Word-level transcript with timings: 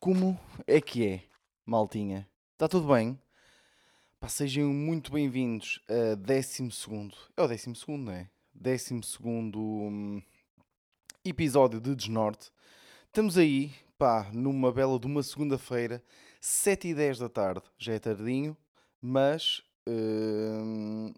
Como 0.00 0.40
é 0.66 0.80
que 0.80 1.06
é, 1.06 1.24
maltinha? 1.66 2.26
Está 2.54 2.66
tudo 2.66 2.88
bem? 2.88 3.20
Pá, 4.18 4.30
sejam 4.30 4.72
muito 4.72 5.12
bem-vindos 5.12 5.78
a 5.86 6.14
12 6.14 6.70
segundo, 6.72 7.14
é 7.36 7.42
o 7.42 7.46
12 7.46 7.74
segundo, 7.74 8.04
não 8.06 8.12
é? 8.12 8.30
12 8.54 9.02
segundo 9.02 9.60
hum, 9.60 10.22
episódio 11.22 11.78
de 11.82 11.94
Desnorte. 11.94 12.50
Estamos 13.08 13.36
aí, 13.36 13.74
pá, 13.98 14.30
numa 14.32 14.72
bela 14.72 14.98
de 14.98 15.06
uma 15.06 15.22
segunda-feira, 15.22 16.02
7 16.40 16.88
e 16.88 16.94
10 16.94 17.18
da 17.18 17.28
tarde. 17.28 17.62
Já 17.76 17.92
é 17.92 17.98
tardinho, 17.98 18.56
mas 19.02 19.62
hum, 19.86 21.12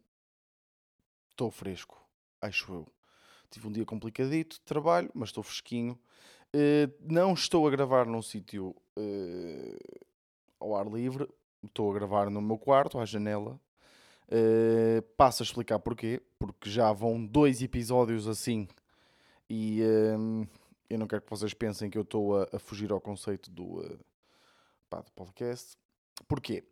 estou 1.31 1.53
fresco, 1.53 2.05
acho 2.41 2.73
eu. 2.73 2.93
Tive 3.49 3.69
um 3.69 3.73
dia 3.73 3.85
complicadito 3.85 4.57
de 4.57 4.63
trabalho, 4.63 5.09
mas 5.15 5.29
estou 5.29 5.45
fresquinho. 5.45 5.97
Uh, 6.55 6.93
não 7.01 7.33
estou 7.33 7.67
a 7.67 7.71
gravar 7.71 8.05
num 8.05 8.21
sítio 8.21 8.77
uh, 8.99 10.05
ao 10.61 10.77
ar 10.77 10.87
livre, 10.87 11.27
estou 11.65 11.91
a 11.91 11.95
gravar 11.95 12.29
no 12.29 12.43
meu 12.43 12.59
quarto, 12.59 12.99
à 12.99 13.07
janela. 13.07 13.59
Uh, 14.29 15.01
passo 15.17 15.43
a 15.43 15.45
explicar 15.45 15.79
porquê, 15.79 16.23
porque 16.39 16.69
já 16.69 16.93
vão 16.93 17.25
dois 17.25 17.63
episódios 17.63 18.29
assim 18.29 18.69
e 19.49 19.83
uh, 19.83 20.49
eu 20.89 20.99
não 20.99 21.07
quero 21.07 21.23
que 21.23 21.31
vocês 21.31 21.55
pensem 21.55 21.89
que 21.89 21.97
eu 21.97 22.03
estou 22.03 22.39
a, 22.39 22.49
a 22.53 22.59
fugir 22.59 22.93
ao 22.93 23.01
conceito 23.01 23.51
do, 23.51 23.83
pá, 24.91 25.01
do 25.01 25.11
podcast. 25.13 25.77
Porquê? 26.29 26.65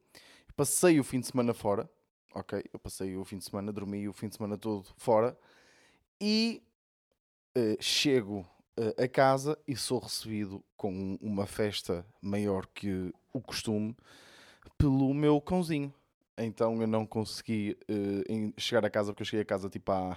Passei 0.54 1.00
o 1.00 1.04
fim 1.04 1.20
de 1.20 1.26
semana 1.26 1.54
fora, 1.54 1.88
ok? 2.34 2.62
Eu 2.70 2.78
passei 2.78 3.16
o 3.16 3.24
fim 3.24 3.38
de 3.38 3.44
semana, 3.44 3.72
dormi 3.72 4.06
o 4.08 4.12
fim 4.12 4.28
de 4.28 4.36
semana 4.36 4.58
todo 4.58 4.86
fora 4.96 5.36
e 6.20 6.62
chego 7.80 8.46
a 8.96 9.08
casa 9.08 9.58
e 9.66 9.76
sou 9.76 9.98
recebido 9.98 10.64
com 10.76 11.18
uma 11.20 11.46
festa 11.46 12.04
maior 12.20 12.66
que 12.66 13.12
o 13.32 13.40
costume 13.40 13.96
pelo 14.78 15.12
meu 15.12 15.40
cãozinho. 15.40 15.92
Então 16.38 16.80
eu 16.80 16.86
não 16.86 17.06
consegui 17.06 17.76
uh, 17.90 18.54
chegar 18.58 18.84
a 18.84 18.90
casa 18.90 19.12
porque 19.12 19.22
eu 19.22 19.26
cheguei 19.26 19.42
a 19.42 19.46
casa 19.46 19.68
tipo 19.68 19.92
há, 19.92 20.16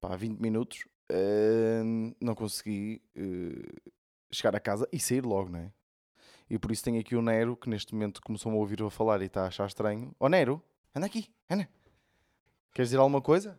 pá, 0.00 0.16
20 0.16 0.40
minutos. 0.40 0.84
Uh, 1.12 2.14
não 2.20 2.34
consegui 2.34 3.02
uh, 3.16 3.90
chegar 4.30 4.56
a 4.56 4.60
casa 4.60 4.88
e 4.90 4.98
sair 4.98 5.24
logo, 5.24 5.50
não 5.50 5.58
é? 5.58 5.72
E 6.48 6.58
por 6.58 6.70
isso 6.70 6.84
tenho 6.84 7.00
aqui 7.00 7.14
o 7.16 7.22
Nero 7.22 7.56
que 7.56 7.68
neste 7.68 7.94
momento 7.94 8.20
começou-me 8.22 8.56
a 8.56 8.60
ouvir 8.60 8.82
a 8.82 8.90
falar 8.90 9.20
e 9.22 9.26
está 9.26 9.44
a 9.44 9.46
achar 9.48 9.66
estranho. 9.66 10.14
Ó 10.18 10.26
oh, 10.26 10.28
Nero, 10.28 10.62
anda 10.94 11.06
aqui, 11.06 11.30
anda. 11.48 11.68
Queres 12.72 12.88
dizer 12.88 12.98
alguma 12.98 13.20
coisa? 13.20 13.58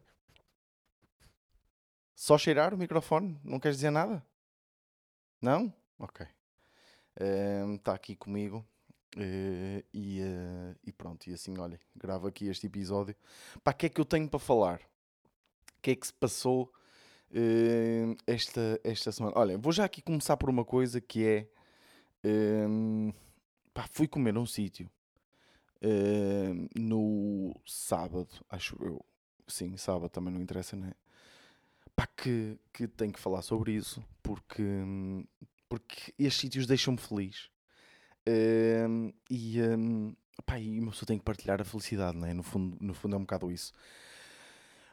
Só 2.16 2.38
cheirar 2.38 2.74
o 2.74 2.78
microfone? 2.78 3.38
Não 3.44 3.60
queres 3.60 3.78
dizer 3.78 3.92
nada? 3.92 4.26
Não? 5.42 5.72
Ok. 6.00 6.26
Está 7.76 7.92
uh, 7.92 7.96
aqui 7.96 8.16
comigo. 8.16 8.66
Uh, 9.18 9.84
e, 9.94 10.22
uh, 10.22 10.76
e, 10.86 10.92
pronto, 10.92 11.28
e 11.30 11.34
assim, 11.34 11.58
olha, 11.58 11.80
gravo 11.96 12.28
aqui 12.28 12.48
este 12.48 12.68
episódio. 12.68 13.16
Para 13.64 13.74
que 13.74 13.86
é 13.86 13.90
que 13.90 14.00
eu 14.00 14.06
tenho 14.06 14.30
para 14.30 14.40
falar? 14.40 14.82
O 15.78 15.82
que 15.82 15.92
é 15.92 15.96
que 15.96 16.08
se 16.08 16.14
passou 16.14 16.72
uh, 17.32 18.16
esta, 18.26 18.80
esta 18.84 19.12
semana? 19.12 19.38
Olha, 19.38 19.58
vou 19.58 19.72
já 19.72 19.86
aqui 19.86 20.02
começar 20.02 20.38
por 20.38 20.50
uma 20.50 20.66
coisa 20.66 21.00
que 21.00 21.26
é. 21.26 21.48
pá, 23.74 23.88
fui 23.92 24.08
comer 24.08 24.34
num 24.34 24.46
sítio 24.46 24.90
no 26.76 27.56
sábado, 27.66 28.30
acho 28.50 28.76
eu. 28.84 29.06
Sim, 29.48 29.78
sábado 29.78 30.10
também 30.10 30.34
não 30.34 30.42
interessa, 30.42 30.76
né? 30.76 30.94
Pá, 31.96 32.08
que, 32.08 32.58
que 32.74 32.88
tenho 32.88 33.14
que 33.14 33.20
falar 33.20 33.42
sobre 33.42 33.72
isso 33.74 34.04
porque, 34.22 34.64
porque 35.70 36.14
estes 36.20 36.42
sítios 36.42 36.68
deixam-me 36.68 37.00
feliz. 37.00 37.50
Um, 38.28 39.14
e, 39.30 39.62
um, 39.62 40.16
pá, 40.46 40.60
e 40.60 40.80
uma 40.80 40.92
pessoa 40.92 41.08
tem 41.08 41.18
que 41.18 41.24
partilhar 41.24 41.62
a 41.62 41.66
felicidade, 41.66 42.18
não 42.18 42.28
é? 42.28 42.34
No 42.34 42.44
fundo, 42.44 42.78
no 42.82 42.94
fundo 42.94 43.16
é 43.16 43.18
um 43.18 43.22
bocado 43.22 43.52
isso. 43.52 43.72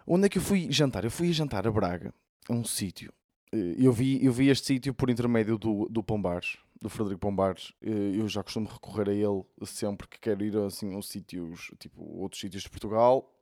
Onde 0.07 0.27
é 0.27 0.29
que 0.29 0.39
eu 0.39 0.43
fui 0.43 0.71
jantar? 0.71 1.05
Eu 1.05 1.11
fui 1.11 1.33
jantar 1.33 1.67
a 1.67 1.71
Braga, 1.71 2.13
a 2.49 2.53
um 2.53 2.65
sítio. 2.65 3.13
Eh, 3.53 3.77
eu 3.79 3.93
vi, 3.93 4.25
eu 4.25 4.33
vi 4.33 4.49
este 4.49 4.67
sítio 4.67 4.93
por 4.93 5.09
intermédio 5.09 5.57
do, 5.57 5.89
do 5.89 6.03
Pombares, 6.03 6.59
do 6.81 6.91
Frederico 6.91 7.21
Pombares. 7.21 7.73
Eh, 7.81 8.21
eu 8.21 8.29
já 8.29 8.43
costumo 8.43 8.69
recorrer 8.69 9.09
a 9.09 9.15
ele 9.15 9.45
sempre 9.65 10.07
que 10.09 10.19
quero 10.19 10.45
ir 10.45 10.57
assim, 10.59 10.97
a 10.99 11.03
sítios, 11.03 11.71
tipo 11.79 12.03
outros 12.19 12.41
sítios 12.41 12.65
de 12.65 12.71
Portugal 12.71 13.33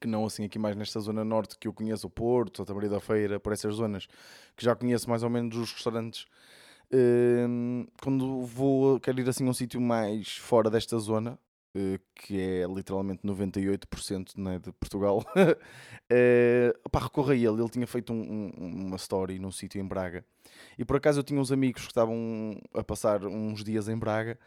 que 0.00 0.06
não 0.06 0.24
assim 0.26 0.44
aqui 0.44 0.58
mais 0.58 0.76
nesta 0.76 1.00
zona 1.00 1.24
norte 1.24 1.58
que 1.58 1.68
eu 1.68 1.72
conheço 1.72 2.06
o 2.06 2.10
Porto, 2.10 2.58
Santa 2.58 2.74
Maria 2.74 2.90
da 2.90 3.00
Feira, 3.00 3.40
por 3.40 3.52
essas 3.52 3.74
zonas 3.74 4.06
que 4.56 4.64
já 4.64 4.74
conheço 4.74 5.08
mais 5.08 5.22
ou 5.22 5.30
menos 5.30 5.56
os 5.56 5.72
restaurantes. 5.72 6.26
Uh, 6.92 7.86
quando 8.00 8.42
vou, 8.44 9.00
quero 9.00 9.20
ir 9.20 9.28
assim 9.28 9.46
a 9.46 9.50
um 9.50 9.54
sítio 9.54 9.80
mais 9.80 10.36
fora 10.36 10.70
desta 10.70 10.98
zona, 10.98 11.38
uh, 11.74 11.98
que 12.14 12.40
é 12.40 12.66
literalmente 12.66 13.22
98% 13.24 14.36
né, 14.36 14.58
de 14.58 14.72
Portugal, 14.72 15.24
uh, 15.34 16.90
pá, 16.90 17.00
recorro 17.00 17.30
a 17.30 17.34
ele. 17.34 17.60
Ele 17.60 17.68
tinha 17.68 17.86
feito 17.86 18.12
um, 18.12 18.52
um, 18.56 18.86
uma 18.86 18.96
story 18.96 19.38
num 19.38 19.50
sítio 19.50 19.80
em 19.80 19.86
Braga 19.86 20.24
e 20.78 20.84
por 20.84 20.96
acaso 20.96 21.20
eu 21.20 21.24
tinha 21.24 21.40
uns 21.40 21.50
amigos 21.50 21.82
que 21.82 21.90
estavam 21.90 22.60
a 22.72 22.84
passar 22.84 23.24
uns 23.24 23.64
dias 23.64 23.88
em 23.88 23.96
Braga 23.96 24.38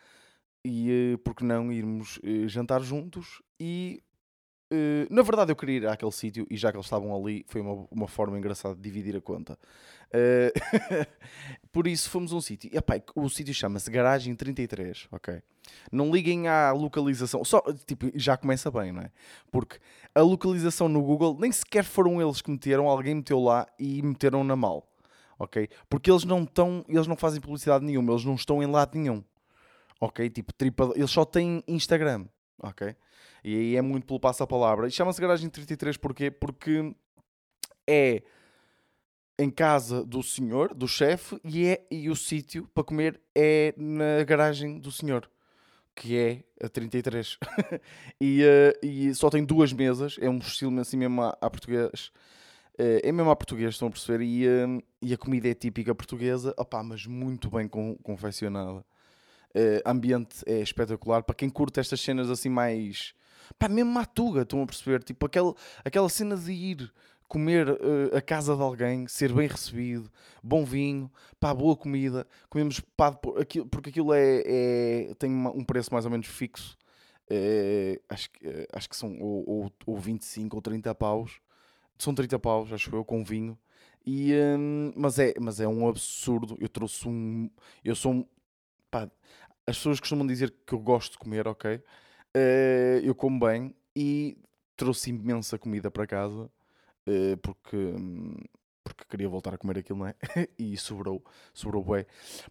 e 0.64 1.14
uh, 1.16 1.18
por 1.20 1.36
que 1.36 1.44
não 1.44 1.72
irmos 1.72 2.20
jantar 2.48 2.82
juntos 2.82 3.42
e 3.60 4.02
Uh, 4.72 5.08
na 5.10 5.22
verdade, 5.22 5.52
eu 5.52 5.56
queria 5.56 5.78
ir 5.78 5.88
àquele 5.88 6.12
sítio 6.12 6.46
e 6.50 6.58
já 6.58 6.72
que 6.72 6.78
eles 6.78 6.86
estavam 6.86 7.16
ali, 7.16 7.46
foi 7.48 7.62
uma, 7.62 7.88
uma 7.90 8.08
forma 8.08 8.38
engraçada 8.38 8.76
de 8.76 8.82
dividir 8.82 9.16
a 9.16 9.22
conta. 9.22 9.58
Uh, 10.08 11.08
por 11.72 11.88
isso, 11.88 12.10
fomos 12.10 12.34
a 12.34 12.36
um 12.36 12.42
sítio. 12.42 12.70
Epá, 12.74 13.02
o 13.16 13.30
sítio 13.30 13.54
chama-se 13.54 13.90
Garagem 13.90 14.36
33, 14.36 15.08
ok? 15.12 15.42
Não 15.92 16.12
liguem 16.12 16.48
à 16.48 16.72
localização, 16.72 17.44
só, 17.44 17.62
tipo, 17.86 18.10
já 18.16 18.36
começa 18.38 18.70
bem, 18.72 18.92
não 18.92 19.02
é? 19.02 19.12
Porque 19.52 19.80
a 20.14 20.22
localização 20.22 20.90
no 20.90 21.02
Google 21.02 21.38
nem 21.40 21.52
sequer 21.52 21.84
foram 21.84 22.22
eles 22.22 22.42
que 22.42 22.52
meteram, 22.52 22.88
alguém 22.88 23.16
meteu 23.16 23.40
lá 23.40 23.68
e 23.80 24.02
meteram 24.02 24.44
na 24.44 24.56
mal, 24.56 24.90
ok? 25.40 25.70
Porque 25.90 26.12
eles 26.12 26.24
não 26.24 26.44
estão, 26.44 26.86
eles 26.88 27.08
não 27.08 27.16
fazem 27.16 27.42
publicidade 27.42 27.86
nenhuma, 27.86 28.14
eles 28.14 28.26
não 28.26 28.36
estão 28.36 28.62
em 28.64 28.66
lado 28.66 28.98
nenhum, 28.98 29.24
ok? 30.00 30.30
Tipo, 30.30 30.54
tripa, 30.54 30.92
eles 30.96 31.12
só 31.12 31.26
têm 31.26 31.64
Instagram, 31.68 32.26
ok? 32.60 32.96
E 33.48 33.56
aí 33.56 33.76
é 33.78 33.82
muito 33.82 34.06
pelo 34.06 34.20
passo-a-palavra. 34.20 34.90
E 34.90 34.92
chama-se 34.92 35.22
Garagem 35.22 35.50
33 35.50 35.96
porquê? 35.96 36.30
Porque 36.30 36.94
é 37.88 38.22
em 39.40 39.50
casa 39.50 40.04
do 40.04 40.22
senhor, 40.22 40.74
do 40.74 40.86
chefe, 40.86 41.40
e, 41.46 41.66
é, 41.66 41.88
e 41.90 42.10
o 42.10 42.16
sítio 42.16 42.68
para 42.74 42.84
comer 42.84 43.22
é 43.34 43.74
na 43.78 44.22
garagem 44.26 44.80
do 44.80 44.92
senhor, 44.92 45.32
que 45.96 46.18
é 46.18 46.44
a 46.62 46.68
33. 46.68 47.38
e, 48.20 48.44
uh, 48.44 48.74
e 48.86 49.16
só 49.16 49.30
tem 49.30 49.46
duas 49.46 49.72
mesas, 49.72 50.18
é 50.20 50.30
um 50.30 50.40
estilo 50.40 50.78
assim 50.82 50.98
mesmo 50.98 51.22
à, 51.22 51.38
à 51.40 51.50
português. 51.50 52.12
Uh, 52.78 53.00
é 53.02 53.12
mesmo 53.14 53.34
português, 53.34 53.76
estão 53.76 53.88
a 53.88 53.92
perceber? 53.92 54.26
E, 54.26 54.46
uh, 54.46 54.84
e 55.02 55.14
a 55.14 55.18
comida 55.18 55.48
é 55.48 55.54
típica 55.54 55.96
portuguesa, 55.96 56.54
opá, 56.58 56.84
mas 56.84 57.06
muito 57.06 57.50
bem 57.50 57.70
confeccionada. 58.04 58.84
Ambiente 59.86 60.44
é 60.46 60.60
espetacular. 60.60 61.24
Para 61.24 61.34
quem 61.34 61.50
curte 61.50 61.80
estas 61.80 62.02
cenas 62.02 62.30
assim 62.30 62.50
mais 62.50 63.16
pá, 63.58 63.68
mesmo 63.70 63.92
matuga, 63.92 64.42
estão 64.42 64.62
a 64.62 64.66
perceber? 64.66 65.04
Tipo, 65.04 65.26
aquela, 65.26 65.54
aquela 65.84 66.10
cena 66.10 66.36
de 66.36 66.52
ir 66.52 66.94
comer 67.28 67.70
uh, 67.70 68.16
a 68.16 68.22
casa 68.22 68.56
de 68.56 68.62
alguém, 68.62 69.08
ser 69.08 69.34
bem 69.34 69.48
recebido, 69.48 70.10
bom 70.42 70.64
vinho, 70.64 71.12
pá, 71.40 71.54
boa 71.54 71.76
comida, 71.76 72.26
comemos 72.50 72.80
pá, 72.96 73.12
porque 73.12 73.60
aquilo 73.90 74.14
é, 74.14 74.44
é 74.46 75.14
tem 75.20 75.30
um 75.30 75.64
preço 75.64 75.92
mais 75.92 76.06
ou 76.06 76.12
menos 76.12 76.28
fixo, 76.28 76.78
é, 77.30 78.00
acho, 78.08 78.30
é, 78.44 78.68
acho 78.72 78.90
que 78.90 78.96
são 78.96 79.20
ou, 79.20 79.44
ou, 79.48 79.72
ou 79.86 79.98
25 79.98 80.56
ou 80.56 80.62
30 80.62 80.96
paus, 80.96 81.42
são 81.98 82.16
30 82.16 82.40
paus, 82.40 82.72
acho 82.72 82.96
eu, 82.96 83.04
com 83.04 83.24
vinho, 83.24 83.58
e, 84.06 84.34
um, 84.58 84.94
mas, 84.96 85.20
é, 85.20 85.34
mas 85.40 85.60
é 85.60 85.68
um 85.68 85.88
absurdo, 85.88 86.58
eu 86.62 86.70
trouxe 86.70 87.08
um, 87.10 87.50
eu 87.84 87.96
sou 87.96 88.14
um, 88.14 88.26
pá, 88.90 89.12
as 89.66 89.76
pessoas 89.78 90.00
costumam 90.00 90.26
dizer 90.26 90.54
que 90.66 90.74
eu 90.74 90.80
gosto 90.80 91.14
de 91.14 91.18
comer, 91.18 91.46
ok? 91.46 91.82
Uh, 92.38 93.00
eu 93.04 93.16
como 93.16 93.40
bem 93.40 93.74
e 93.96 94.38
trouxe 94.76 95.10
imensa 95.10 95.58
comida 95.58 95.90
para 95.90 96.06
casa 96.06 96.44
uh, 97.08 97.38
porque, 97.42 97.96
porque 98.84 99.06
queria 99.10 99.28
voltar 99.28 99.56
a 99.56 99.58
comer 99.58 99.80
aquilo, 99.80 100.00
não 100.00 100.08
é? 100.08 100.16
e 100.58 100.78
sobrou, 100.78 101.24
sobrou 101.54 101.84
bué. 101.84 102.06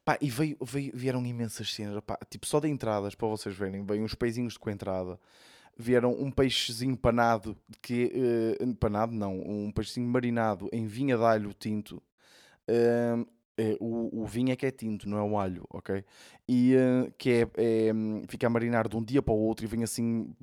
Pá, 0.05 0.19
e 0.21 0.29
veio, 0.29 0.57
veio, 0.61 0.91
vieram 0.93 1.25
imensas 1.25 1.73
cenas, 1.73 2.03
pá, 2.05 2.19
tipo 2.29 2.47
só 2.47 2.59
de 2.59 2.69
entradas, 2.69 3.15
para 3.15 3.29
vocês 3.29 3.55
verem, 3.55 3.85
veio 3.85 4.03
uns 4.03 4.15
peizinhos 4.15 4.57
com 4.57 4.71
entrada. 4.71 5.21
Vieram 5.79 6.13
um 6.19 6.31
peixezinho 6.31 6.97
panado, 6.97 7.55
que, 7.83 8.11
uh, 8.61 8.75
panado 8.77 9.13
não, 9.13 9.39
um 9.39 9.71
peixezinho 9.71 10.09
marinado 10.09 10.71
em 10.73 10.87
vinha 10.87 11.19
de 11.19 11.23
alho 11.23 11.53
tinto, 11.53 12.03
uh, 12.69 13.29
é, 13.57 13.77
o, 13.81 14.23
o 14.23 14.27
vinho 14.27 14.53
é 14.53 14.57
que 14.57 14.67
é 14.67 14.71
tinto, 14.71 15.09
não 15.09 15.19
é 15.19 15.23
o 15.23 15.39
alho, 15.39 15.65
ok? 15.71 16.05
E 16.49 16.75
uh, 16.77 17.13
que 17.19 17.31
é, 17.31 17.41
é, 17.57 17.93
fica 18.29 18.47
a 18.47 18.51
marinar 18.51 18.89
de 18.89 18.97
um 18.97 19.03
dia 19.03 19.23
para 19.23 19.35
o 19.35 19.39
outro 19.39 19.65
e 19.65 19.69
vem 19.69 19.83
assim 19.83 20.35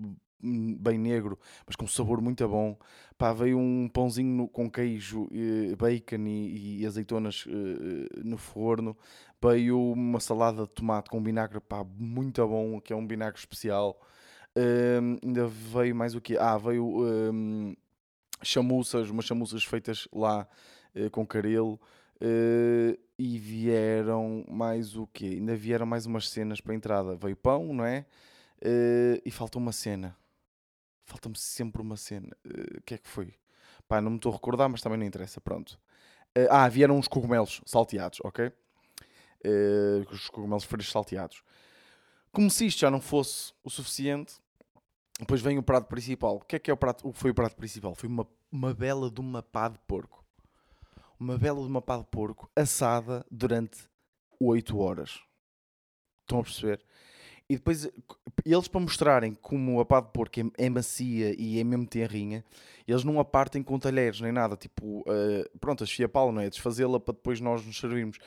hum, 0.43 0.75
bem 0.79 0.97
negro, 0.97 1.39
mas 1.65 1.75
com 1.75 1.87
sabor 1.87 2.21
muito 2.21 2.47
bom. 2.47 2.77
Pá, 3.17 3.31
veio 3.33 3.57
um 3.57 3.87
pãozinho 3.87 4.29
no- 4.35 4.47
com 4.47 4.69
queijo, 4.69 5.27
eh, 5.31 5.75
bacon 5.75 6.25
e, 6.27 6.81
e 6.81 6.85
azeitonas 6.85 7.45
eh, 7.47 8.21
no 8.23 8.37
forno. 8.37 8.97
Veio 9.41 9.79
uma 9.91 10.19
salada 10.19 10.63
de 10.63 10.69
tomate 10.69 11.09
com 11.09 11.21
vinagre, 11.21 11.59
pá, 11.59 11.83
muito 11.97 12.45
bom, 12.47 12.79
que 12.81 12.91
é 12.93 12.95
um 12.95 13.07
vinagre 13.07 13.39
especial. 13.39 13.99
Hum, 14.57 15.17
ainda 15.23 15.47
veio 15.47 15.95
mais 15.95 16.15
o 16.15 16.21
quê? 16.21 16.37
Ah, 16.39 16.57
veio 16.57 16.85
hum, 17.31 17.75
chamuças, 18.43 19.09
umas 19.09 19.25
chamuças 19.25 19.63
feitas 19.63 20.07
lá 20.13 20.47
eh, 20.95 21.09
com 21.09 21.25
carelo. 21.25 21.79
Eh, 22.25 22.97
e 23.19 23.37
vieram 23.37 24.45
mais 24.49 24.95
o 24.95 25.05
quê? 25.07 25.25
Ainda 25.25 25.55
vieram 25.57 25.85
mais 25.85 26.05
umas 26.05 26.29
cenas 26.29 26.61
para 26.61 26.71
a 26.71 26.75
entrada. 26.75 27.15
Veio 27.17 27.35
pão, 27.35 27.73
não 27.73 27.85
é? 27.85 28.05
Eh, 28.61 29.21
e 29.25 29.29
falta 29.31 29.57
uma 29.57 29.73
cena. 29.73 30.15
Falta-me 31.05 31.37
sempre 31.37 31.81
uma 31.81 31.97
cena. 31.97 32.29
Eh, 32.45 32.77
O 32.77 32.81
que 32.83 32.93
é 32.95 32.97
que 32.97 33.07
foi? 33.09 33.35
Pá, 33.87 33.99
não 33.99 34.11
me 34.11 34.17
estou 34.17 34.31
a 34.31 34.35
recordar, 34.35 34.69
mas 34.69 34.81
também 34.81 34.97
não 34.97 35.05
interessa. 35.05 35.41
Pronto. 35.41 35.77
Ah, 36.49 36.67
vieram 36.69 36.97
uns 36.97 37.07
cogumelos 37.07 37.61
salteados, 37.65 38.19
ok? 38.23 38.51
Os 40.11 40.29
cogumelos 40.29 40.63
frescos 40.63 40.91
salteados. 40.91 41.43
Como 42.31 42.49
se 42.49 42.65
isto 42.65 42.79
já 42.79 42.89
não 42.89 42.99
fosse 42.99 43.53
o 43.63 43.69
suficiente, 43.69 44.35
depois 45.19 45.41
vem 45.41 45.59
o 45.59 45.63
prato 45.63 45.87
principal. 45.87 46.37
O 46.37 46.39
que 46.39 46.55
é 46.55 46.59
que 46.59 46.71
é 46.71 46.73
o 46.73 46.77
prato? 46.77 47.07
O 47.07 47.13
que 47.13 47.19
foi 47.19 47.31
o 47.31 47.35
prato 47.35 47.55
principal? 47.55 47.93
Foi 47.93 48.09
uma, 48.09 48.27
uma 48.51 48.73
bela 48.73 49.11
de 49.11 49.19
uma 49.19 49.43
pá 49.43 49.67
de 49.67 49.77
porco. 49.85 50.22
Uma 51.23 51.37
bela 51.37 51.61
de 51.61 51.67
uma 51.67 51.81
pá 51.81 51.97
de 51.97 52.03
porco 52.03 52.51
assada 52.53 53.25
durante 53.31 53.77
8 54.41 54.77
horas. 54.77 55.21
Estão 56.23 56.41
a 56.41 56.43
perceber? 56.43 56.83
E 57.49 57.55
depois, 57.55 57.89
eles 58.45 58.67
para 58.67 58.81
mostrarem 58.81 59.33
como 59.33 59.79
a 59.79 59.85
pá 59.85 60.01
de 60.01 60.11
porco 60.11 60.37
é, 60.41 60.65
é 60.65 60.69
macia 60.69 61.33
e 61.41 61.57
é 61.61 61.63
mesmo 61.63 61.87
tenrinha, 61.87 62.43
eles 62.85 63.05
não 63.05 63.21
a 63.21 63.23
partem 63.23 63.63
com 63.63 63.79
talheres 63.79 64.19
nem 64.19 64.33
nada. 64.33 64.57
Tipo, 64.57 65.01
eh, 65.07 65.49
pronto, 65.61 65.81
a 65.85 65.87
chefia 65.87 66.09
pala, 66.09 66.29
não 66.33 66.41
é? 66.41 66.49
Desfazê-la 66.49 66.99
para 66.99 67.13
depois 67.13 67.39
nós 67.39 67.65
nos 67.65 67.77
servirmos. 67.79 68.17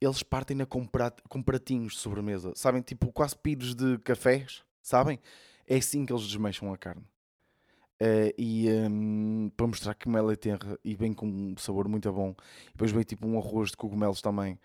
Eles 0.00 0.22
partem-na 0.22 0.66
com, 0.66 0.86
prat- 0.86 1.20
com 1.28 1.42
pratinhos 1.42 1.94
de 1.94 1.98
sobremesa. 1.98 2.52
Sabem? 2.54 2.80
Tipo, 2.80 3.10
quase 3.10 3.36
pires 3.36 3.74
de 3.74 3.98
cafés. 3.98 4.62
Sabem? 4.80 5.18
É 5.66 5.78
assim 5.78 6.06
que 6.06 6.12
eles 6.12 6.28
desmancham 6.28 6.72
a 6.72 6.78
carne. 6.78 7.02
Eh, 7.98 8.34
e 8.36 8.68
hum, 8.70 9.50
para 9.56 9.66
mostrar 9.66 9.94
que 9.94 10.08
ela 10.08 10.32
é 10.32 10.36
tenra 10.36 10.78
e 10.84 10.94
bem 10.94 11.14
com 11.14 11.26
um 11.26 11.56
sabor 11.56 11.88
muito 11.88 12.12
bom. 12.12 12.34
Depois 12.72 12.90
veio 12.92 13.04
tipo 13.04 13.26
um 13.26 13.38
arroz 13.38 13.70
de 13.70 13.76
cogumelos 13.76 14.20
também 14.20 14.58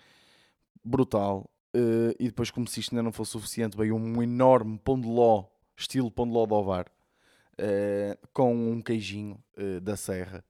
brutal. 0.83 1.49
Eh, 1.73 2.15
e 2.19 2.25
depois, 2.27 2.51
como 2.51 2.67
se 2.67 2.79
isto 2.81 2.93
ainda 2.93 3.03
não 3.03 3.11
fosse 3.11 3.31
suficiente, 3.31 3.77
veio 3.77 3.95
um 3.95 4.21
enorme 4.21 4.77
pão 4.79 4.99
de 4.99 5.07
ló, 5.07 5.45
estilo 5.77 6.11
pão 6.11 6.27
de 6.27 6.33
ló 6.33 6.45
de 6.45 6.53
ovar, 6.53 6.91
eh, 7.57 8.17
com 8.33 8.53
um 8.53 8.81
queijinho 8.81 9.41
da 9.81 9.95
serra. 9.95 10.43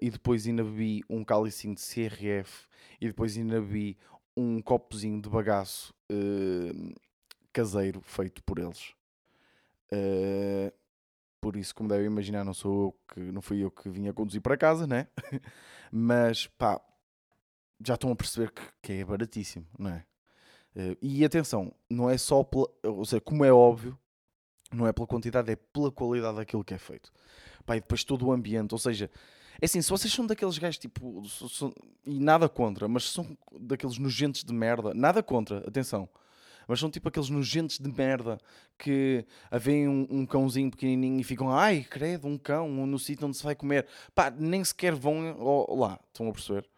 E 0.00 0.10
depois 0.10 0.46
ainda 0.46 0.62
bebi 0.64 1.02
um 1.08 1.24
cálicinho 1.24 1.74
de 1.74 1.80
CRF. 1.80 2.66
E 3.00 3.06
depois 3.06 3.36
ainda 3.36 3.60
bebi 3.60 3.96
um 4.36 4.60
copozinho 4.60 5.20
de 5.20 5.28
bagaço 5.30 5.94
caseiro 7.52 8.00
feito 8.02 8.42
por 8.42 8.58
eles. 8.58 8.94
Por 11.46 11.54
isso, 11.56 11.72
como 11.76 11.88
devem 11.88 12.06
imaginar, 12.06 12.42
não 12.44 12.52
sou 12.52 12.86
eu 12.88 13.14
que 13.14 13.20
não 13.20 13.40
fui 13.40 13.62
eu 13.62 13.70
que 13.70 13.88
vinha 13.88 14.12
conduzir 14.12 14.40
para 14.40 14.56
casa, 14.56 14.84
né? 14.84 15.06
Mas 15.92 16.48
pá, 16.48 16.80
já 17.84 17.94
estão 17.94 18.10
a 18.10 18.16
perceber 18.16 18.50
que, 18.50 18.62
que 18.82 18.92
é 18.94 19.04
baratíssimo, 19.04 19.64
não 19.78 19.90
é? 19.90 20.04
Eh, 20.76 20.96
e 21.00 21.24
atenção, 21.24 21.72
não 21.88 22.10
é 22.10 22.18
só 22.18 22.44
pela, 22.44 22.68
ou 22.84 23.04
seja, 23.04 23.20
como 23.20 23.44
é 23.44 23.52
óbvio, 23.52 23.96
não 24.72 24.86
é 24.86 24.92
pela 24.92 25.06
quantidade, 25.06 25.52
é 25.52 25.56
pela 25.56 25.92
qualidade 25.92 26.38
daquilo 26.38 26.64
que 26.64 26.74
é 26.74 26.78
feito. 26.78 27.12
Pá, 27.64 27.76
e 27.76 27.80
depois 27.80 28.04
todo 28.04 28.26
o 28.26 28.32
ambiente, 28.32 28.72
ou 28.74 28.78
seja, 28.78 29.10
é 29.60 29.66
assim, 29.66 29.82
se 29.82 29.90
vocês 29.90 30.12
são 30.12 30.26
daqueles 30.26 30.58
gajos 30.58 30.78
tipo, 30.78 31.24
so- 31.26 31.74
e 32.04 32.20
nada 32.20 32.48
contra, 32.48 32.88
mas 32.88 33.04
são 33.10 33.38
daqueles 33.60 33.98
nojentes 33.98 34.44
de 34.44 34.52
merda, 34.52 34.94
nada 34.94 35.22
contra, 35.22 35.58
atenção. 35.68 36.08
Mas 36.66 36.80
são 36.80 36.90
tipo 36.90 37.08
aqueles 37.08 37.30
nojentes 37.30 37.78
de 37.78 37.88
merda 37.88 38.38
que 38.76 39.24
veem 39.52 39.88
um, 39.88 40.06
um 40.10 40.26
cãozinho 40.26 40.70
pequenininho 40.70 41.20
e 41.20 41.24
ficam, 41.24 41.50
ai, 41.50 41.86
credo, 41.88 42.26
um 42.26 42.36
cão 42.36 42.68
no 42.68 42.98
sítio 42.98 43.26
onde 43.26 43.36
se 43.36 43.44
vai 43.44 43.54
comer. 43.54 43.86
Pá, 44.14 44.30
nem 44.30 44.64
sequer 44.64 44.94
vão 44.94 45.36
lá, 45.76 46.00
estão 46.08 46.28
a 46.28 46.32
perceber? 46.32 46.68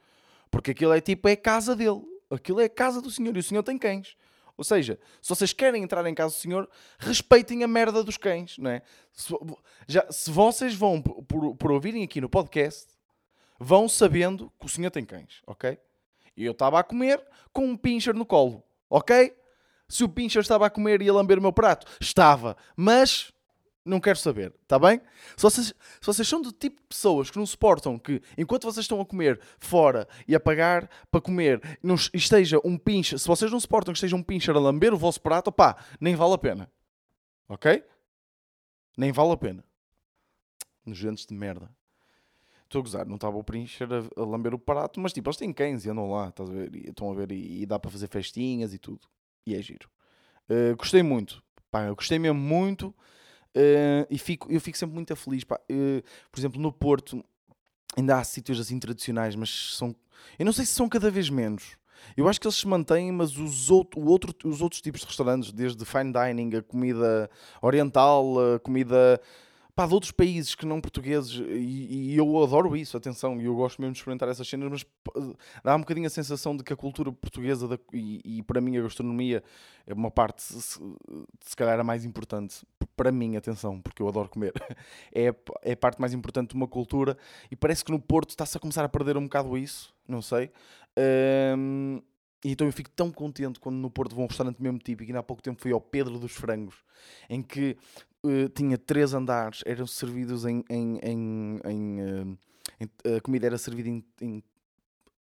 Porque 0.50 0.72
aquilo 0.72 0.92
é 0.92 1.00
tipo, 1.00 1.28
é 1.28 1.32
a 1.32 1.36
casa 1.36 1.74
dele. 1.74 2.02
Aquilo 2.30 2.60
é 2.60 2.64
a 2.64 2.68
casa 2.68 3.00
do 3.00 3.10
senhor 3.10 3.34
e 3.36 3.40
o 3.40 3.42
senhor 3.42 3.62
tem 3.62 3.78
cães. 3.78 4.16
Ou 4.58 4.64
seja, 4.64 4.98
se 5.22 5.28
vocês 5.28 5.52
querem 5.52 5.84
entrar 5.84 6.04
em 6.06 6.14
casa 6.14 6.34
do 6.34 6.38
senhor, 6.40 6.68
respeitem 6.98 7.62
a 7.62 7.68
merda 7.68 8.02
dos 8.02 8.16
cães, 8.16 8.58
não 8.58 8.72
é? 8.72 8.82
Se, 9.12 9.32
já, 9.86 10.10
se 10.10 10.30
vocês 10.30 10.74
vão, 10.74 11.00
por, 11.00 11.56
por 11.56 11.70
ouvirem 11.70 12.02
aqui 12.02 12.20
no 12.20 12.28
podcast, 12.28 12.88
vão 13.58 13.88
sabendo 13.88 14.52
que 14.58 14.66
o 14.66 14.68
senhor 14.68 14.90
tem 14.90 15.04
cães, 15.04 15.42
ok? 15.46 15.78
E 16.36 16.44
eu 16.44 16.52
estava 16.52 16.80
a 16.80 16.82
comer 16.82 17.24
com 17.52 17.66
um 17.66 17.76
pincher 17.76 18.14
no 18.14 18.26
colo, 18.26 18.64
ok? 18.90 19.32
Se 19.88 20.04
o 20.04 20.08
pincher 20.08 20.42
estava 20.42 20.66
a 20.66 20.70
comer 20.70 21.00
e 21.02 21.08
a 21.08 21.12
lamber 21.12 21.38
o 21.38 21.42
meu 21.42 21.52
prato, 21.52 21.86
estava, 22.00 22.56
mas 22.76 23.32
não 23.84 23.98
quero 24.00 24.18
saber, 24.18 24.54
está 24.62 24.78
bem? 24.78 25.00
Se 25.34 25.42
vocês, 25.42 25.66
se 25.68 26.06
vocês 26.06 26.28
são 26.28 26.42
do 26.42 26.52
tipo 26.52 26.76
de 26.82 26.86
pessoas 26.88 27.30
que 27.30 27.38
não 27.38 27.46
suportam 27.46 27.98
que, 27.98 28.20
enquanto 28.36 28.64
vocês 28.64 28.84
estão 28.84 29.00
a 29.00 29.06
comer 29.06 29.40
fora 29.58 30.06
e 30.26 30.34
a 30.34 30.40
pagar 30.40 30.90
para 31.10 31.22
comer, 31.22 31.62
não 31.82 31.94
es- 31.94 32.10
esteja 32.12 32.60
um 32.62 32.76
pincher, 32.76 33.18
se 33.18 33.26
vocês 33.26 33.50
não 33.50 33.58
suportam 33.58 33.94
que 33.94 33.96
esteja 33.96 34.14
um 34.14 34.22
pincher 34.22 34.54
a 34.54 34.60
lamber 34.60 34.92
o 34.92 34.98
vosso 34.98 35.22
prato, 35.22 35.50
pá, 35.50 35.74
nem 35.98 36.14
vale 36.14 36.34
a 36.34 36.38
pena, 36.38 36.70
ok? 37.48 37.82
Nem 38.94 39.10
vale 39.10 39.32
a 39.32 39.36
pena. 39.38 39.64
Nojentos 40.84 41.24
de 41.24 41.32
merda. 41.34 41.70
Estou 42.64 42.80
a 42.80 42.82
gozar, 42.82 43.06
não 43.06 43.14
estava 43.14 43.38
o 43.38 43.44
pincher 43.44 43.88
a, 43.90 44.20
a 44.20 44.24
lamber 44.26 44.52
o 44.52 44.58
prato, 44.58 45.00
mas 45.00 45.14
tipo, 45.14 45.30
eles 45.30 45.38
têm 45.38 45.50
cães 45.50 45.86
e 45.86 45.90
andam 45.90 46.10
lá, 46.10 46.28
estás 46.28 46.50
a 46.50 46.52
ver? 46.52 46.74
E, 46.76 46.90
estão 46.90 47.10
a 47.10 47.14
ver 47.14 47.32
e, 47.32 47.62
e 47.62 47.66
dá 47.66 47.78
para 47.78 47.90
fazer 47.90 48.08
festinhas 48.08 48.74
e 48.74 48.78
tudo. 48.78 49.08
E 49.48 49.54
é 49.54 49.62
giro. 49.62 49.88
Uh, 50.50 50.76
gostei 50.76 51.02
muito. 51.02 51.42
Pá, 51.70 51.84
eu 51.84 51.96
gostei 51.96 52.18
mesmo 52.18 52.38
muito. 52.38 52.88
Uh, 53.56 54.04
e 54.10 54.18
fico, 54.18 54.52
eu 54.52 54.60
fico 54.60 54.76
sempre 54.76 54.94
muito 54.94 55.16
feliz. 55.16 55.42
Pá. 55.42 55.58
Uh, 55.70 56.02
por 56.30 56.38
exemplo, 56.38 56.60
no 56.60 56.70
Porto 56.70 57.24
ainda 57.96 58.18
há 58.18 58.24
sítios 58.24 58.60
assim 58.60 58.78
tradicionais, 58.78 59.34
mas 59.34 59.74
são. 59.74 59.96
Eu 60.38 60.44
não 60.44 60.52
sei 60.52 60.66
se 60.66 60.72
são 60.72 60.86
cada 60.86 61.10
vez 61.10 61.30
menos. 61.30 61.78
Eu 62.14 62.28
acho 62.28 62.38
que 62.38 62.46
eles 62.46 62.56
se 62.56 62.68
mantêm, 62.68 63.10
mas 63.10 63.38
os, 63.38 63.70
outro, 63.70 64.00
outro, 64.06 64.34
os 64.44 64.60
outros 64.60 64.82
tipos 64.82 65.00
de 65.00 65.06
restaurantes, 65.06 65.50
desde 65.50 65.82
fine 65.84 66.12
dining, 66.12 66.56
a 66.56 66.62
comida 66.62 67.30
oriental, 67.62 68.54
a 68.54 68.60
comida 68.60 69.18
pá, 69.78 69.86
de 69.86 69.94
outros 69.94 70.10
países 70.10 70.56
que 70.56 70.66
não 70.66 70.80
portugueses, 70.80 71.34
e, 71.34 72.10
e 72.10 72.16
eu 72.16 72.42
adoro 72.42 72.76
isso, 72.76 72.96
atenção, 72.96 73.40
e 73.40 73.44
eu 73.44 73.54
gosto 73.54 73.80
mesmo 73.80 73.92
de 73.92 74.00
experimentar 74.00 74.28
essas 74.28 74.48
cenas, 74.48 74.68
mas 74.68 74.84
dá 75.62 75.76
um 75.76 75.78
bocadinho 75.78 76.08
a 76.08 76.10
sensação 76.10 76.56
de 76.56 76.64
que 76.64 76.72
a 76.72 76.76
cultura 76.76 77.12
portuguesa 77.12 77.68
da- 77.68 77.78
e, 77.92 78.38
e 78.38 78.42
para 78.42 78.60
mim 78.60 78.76
a 78.76 78.82
gastronomia 78.82 79.40
é 79.86 79.94
uma 79.94 80.10
parte, 80.10 80.42
se, 80.42 80.60
se- 80.60 81.56
calhar, 81.56 81.78
a 81.78 81.84
mais 81.84 82.04
importante. 82.04 82.66
Para 82.96 83.12
mim, 83.12 83.36
atenção, 83.36 83.80
porque 83.80 84.02
eu 84.02 84.08
adoro 84.08 84.28
comer. 84.28 84.52
É, 85.14 85.32
é 85.62 85.72
a 85.72 85.76
parte 85.76 86.00
mais 86.00 86.12
importante 86.12 86.50
de 86.50 86.56
uma 86.56 86.66
cultura 86.66 87.16
e 87.48 87.54
parece 87.54 87.84
que 87.84 87.92
no 87.92 88.00
Porto 88.00 88.30
está-se 88.30 88.56
a 88.56 88.60
começar 88.60 88.84
a 88.84 88.88
perder 88.88 89.16
um 89.16 89.22
bocado 89.22 89.56
isso, 89.56 89.94
não 90.08 90.20
sei. 90.20 90.50
Ahm, 90.98 92.00
e 92.44 92.50
então 92.52 92.66
eu 92.66 92.72
fico 92.72 92.90
tão 92.90 93.10
contente 93.10 93.58
quando 93.58 93.76
no 93.76 93.90
Porto 93.90 94.14
vou 94.14 94.22
a 94.22 94.24
um 94.24 94.28
restaurante 94.28 94.60
mesmo 94.62 94.78
típico. 94.78 95.04
E 95.04 95.06
ainda 95.12 95.20
há 95.20 95.22
pouco 95.22 95.42
tempo 95.42 95.60
fui 95.60 95.72
ao 95.72 95.80
Pedro 95.80 96.18
dos 96.18 96.32
Frangos, 96.32 96.76
em 97.28 97.42
que 97.42 97.76
eh, 98.26 98.48
tinha 98.54 98.78
três 98.78 99.14
andares, 99.14 99.62
eram 99.66 99.86
servidos 99.86 100.44
em. 100.44 100.64
em, 100.70 100.98
em, 101.02 101.60
em, 101.64 102.00
eh, 102.00 102.24
em- 102.80 103.16
a 103.16 103.20
comida 103.20 103.46
era 103.46 103.58
servida 103.58 103.88
em, 103.88 104.04
em 104.20 104.42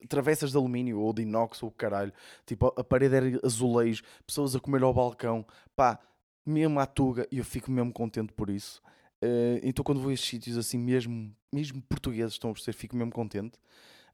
travessas 0.08 0.52
de 0.52 0.58
alumínio 0.58 1.00
ou 1.00 1.14
de 1.14 1.24
inox 1.24 1.62
ou 1.64 1.72
caralho. 1.72 2.14
Tipo, 2.46 2.68
a 2.78 2.84
parede 2.84 3.16
era 3.16 3.40
azulejo, 3.44 4.04
pessoas 4.26 4.56
a 4.56 4.60
comer 4.60 4.84
ao 4.84 4.94
balcão, 4.94 5.46
pá, 5.76 6.00
mesmo 6.46 6.80
à 6.80 6.86
tuga, 6.86 7.28
e 7.32 7.40
eu 7.40 7.46
fico 7.46 7.72
mesmo 7.72 7.92
contente 7.92 8.32
por 8.34 8.50
isso. 8.50 8.82
Eh, 9.22 9.60
então, 9.64 9.84
quando 9.84 10.00
vou 10.02 10.10
a 10.10 10.14
estes 10.14 10.30
sítios 10.30 10.58
assim, 10.58 10.78
mesmo, 10.78 11.36
mesmo 11.52 11.82
portugueses, 11.84 12.34
estão 12.34 12.52
a 12.52 12.54
perceber, 12.54 12.78
fico 12.78 12.96
mesmo 12.96 13.12
contente. 13.12 13.58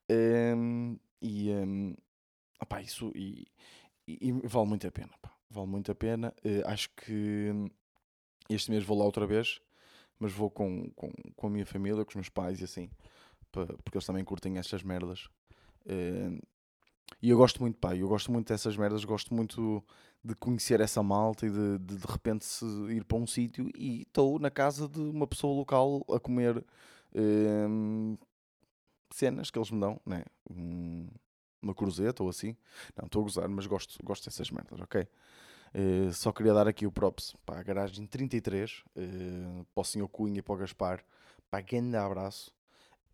Ehm, 0.10 0.96
e, 1.22 1.50
ehm, 1.50 1.94
opá, 2.62 2.82
isso 2.82 3.12
e, 3.16 3.48
e- 4.08 4.20
e 4.30 4.32
vale 4.48 4.68
muito 4.68 4.88
a 4.88 4.92
pena, 4.92 5.12
pá, 5.22 5.32
vale 5.50 5.68
muito 5.68 5.92
a 5.92 5.96
pena. 5.96 6.34
Eh, 6.44 6.64
acho 6.66 6.90
que 6.96 7.52
este 8.50 8.72
mês 8.72 8.84
vou 8.84 8.98
lá 8.98 9.06
outra 9.06 9.26
vez, 9.28 9.62
mas 10.20 10.34
vou 10.34 10.50
com, 10.52 10.90
com, 10.96 11.12
com 11.36 11.48
a 11.48 11.50
minha 11.50 11.66
família, 11.66 12.04
com 12.06 12.12
os 12.12 12.16
meus 12.16 12.30
pais 12.30 12.62
e 12.62 12.66
assim, 12.66 12.90
porque 13.52 13.98
eles 13.98 14.06
também 14.08 14.24
curtem 14.26 14.58
estas 14.58 14.84
merdas. 14.84 15.30
Eh, 15.88 16.40
e 17.22 17.30
eu 17.30 17.38
gosto 17.38 17.62
muito, 17.62 17.78
pá, 17.80 17.96
eu 17.96 18.08
gosto 18.08 18.32
muito 18.32 18.48
dessas 18.50 18.76
merdas, 18.78 19.06
gosto 19.06 19.34
muito 19.34 19.84
de 20.24 20.36
conhecer 20.36 20.82
essa 20.82 21.02
malta 21.04 21.46
e 21.46 21.50
de 21.52 21.78
de, 21.80 21.98
de 21.98 22.08
repente 22.08 22.46
se 22.46 22.66
ir 22.92 23.04
para 23.06 23.18
um 23.18 23.28
sítio 23.28 23.70
e 23.76 24.02
estou 24.04 24.40
na 24.40 24.50
casa 24.52 24.88
de 24.88 25.00
uma 25.00 25.28
pessoa 25.28 25.56
local 25.56 26.06
a 26.10 26.20
comer 26.20 26.64
hum, 27.16 28.18
cenas 29.14 29.52
que 29.52 29.58
eles 29.60 29.72
me 29.72 29.80
dão, 29.80 30.00
né? 30.06 30.24
Um- 30.50 31.08
uma 31.62 31.74
cruzeta 31.74 32.24
ou 32.24 32.30
assim. 32.30 32.56
Não, 32.98 33.06
estou 33.06 33.22
a 33.22 33.24
gozar, 33.24 33.48
mas 33.50 33.66
gosto, 33.68 33.98
gosto 34.04 34.26
dessas 34.26 34.52
merdas, 34.52 34.80
ok? 34.82 35.08
Uh, 35.76 36.14
só 36.14 36.32
queria 36.32 36.54
dar 36.54 36.68
aqui 36.68 36.86
o 36.86 36.92
props 36.92 37.36
para 37.46 37.60
a 37.60 37.64
garagem 37.64 38.06
33, 38.06 38.84
uh, 38.96 39.66
para 39.74 39.82
o 39.82 39.84
senhor 39.84 40.08
Cunha 40.08 40.40
e 40.40 40.42
para 40.42 40.54
o 40.54 40.58
Gaspar. 40.58 41.04
Pá, 41.50 41.62
grande 41.62 41.96
abraço. 41.96 42.54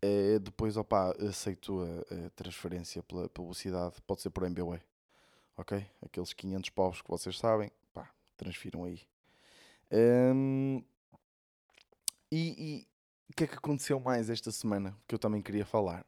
Uh, 0.04 0.38
depois, 0.40 0.76
opa, 0.76 1.14
aceito 1.20 1.80
a, 1.80 2.26
a, 2.26 2.30
transferência 2.30 3.02
pela 3.02 3.28
publicidade, 3.28 3.96
pode 4.06 4.22
ser 4.22 4.30
por 4.30 4.44
MBWay. 4.44 4.80
Ok? 5.56 5.86
Aqueles 6.02 6.32
500 6.32 6.70
povos 6.70 7.02
que 7.02 7.10
vocês 7.10 7.38
sabem, 7.38 7.70
pá, 7.92 8.10
transfiram 8.36 8.84
aí. 8.84 9.00
Um, 9.92 10.82
e 12.32 12.86
o 13.30 13.36
que 13.36 13.44
é 13.44 13.46
que 13.46 13.54
aconteceu 13.54 13.98
mais 14.00 14.28
esta 14.28 14.50
semana 14.50 14.96
que 15.06 15.14
eu 15.14 15.18
também 15.18 15.40
queria 15.40 15.64
falar? 15.64 16.04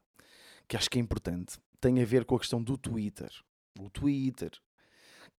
Que 0.67 0.77
acho 0.77 0.91
que 0.91 0.99
é 0.99 1.01
importante. 1.01 1.59
Tem 1.81 2.01
a 2.03 2.05
ver 2.05 2.25
com 2.25 2.35
a 2.35 2.39
questão 2.39 2.63
do 2.63 2.77
Twitter. 2.77 3.31
O 3.79 3.89
Twitter, 3.89 4.51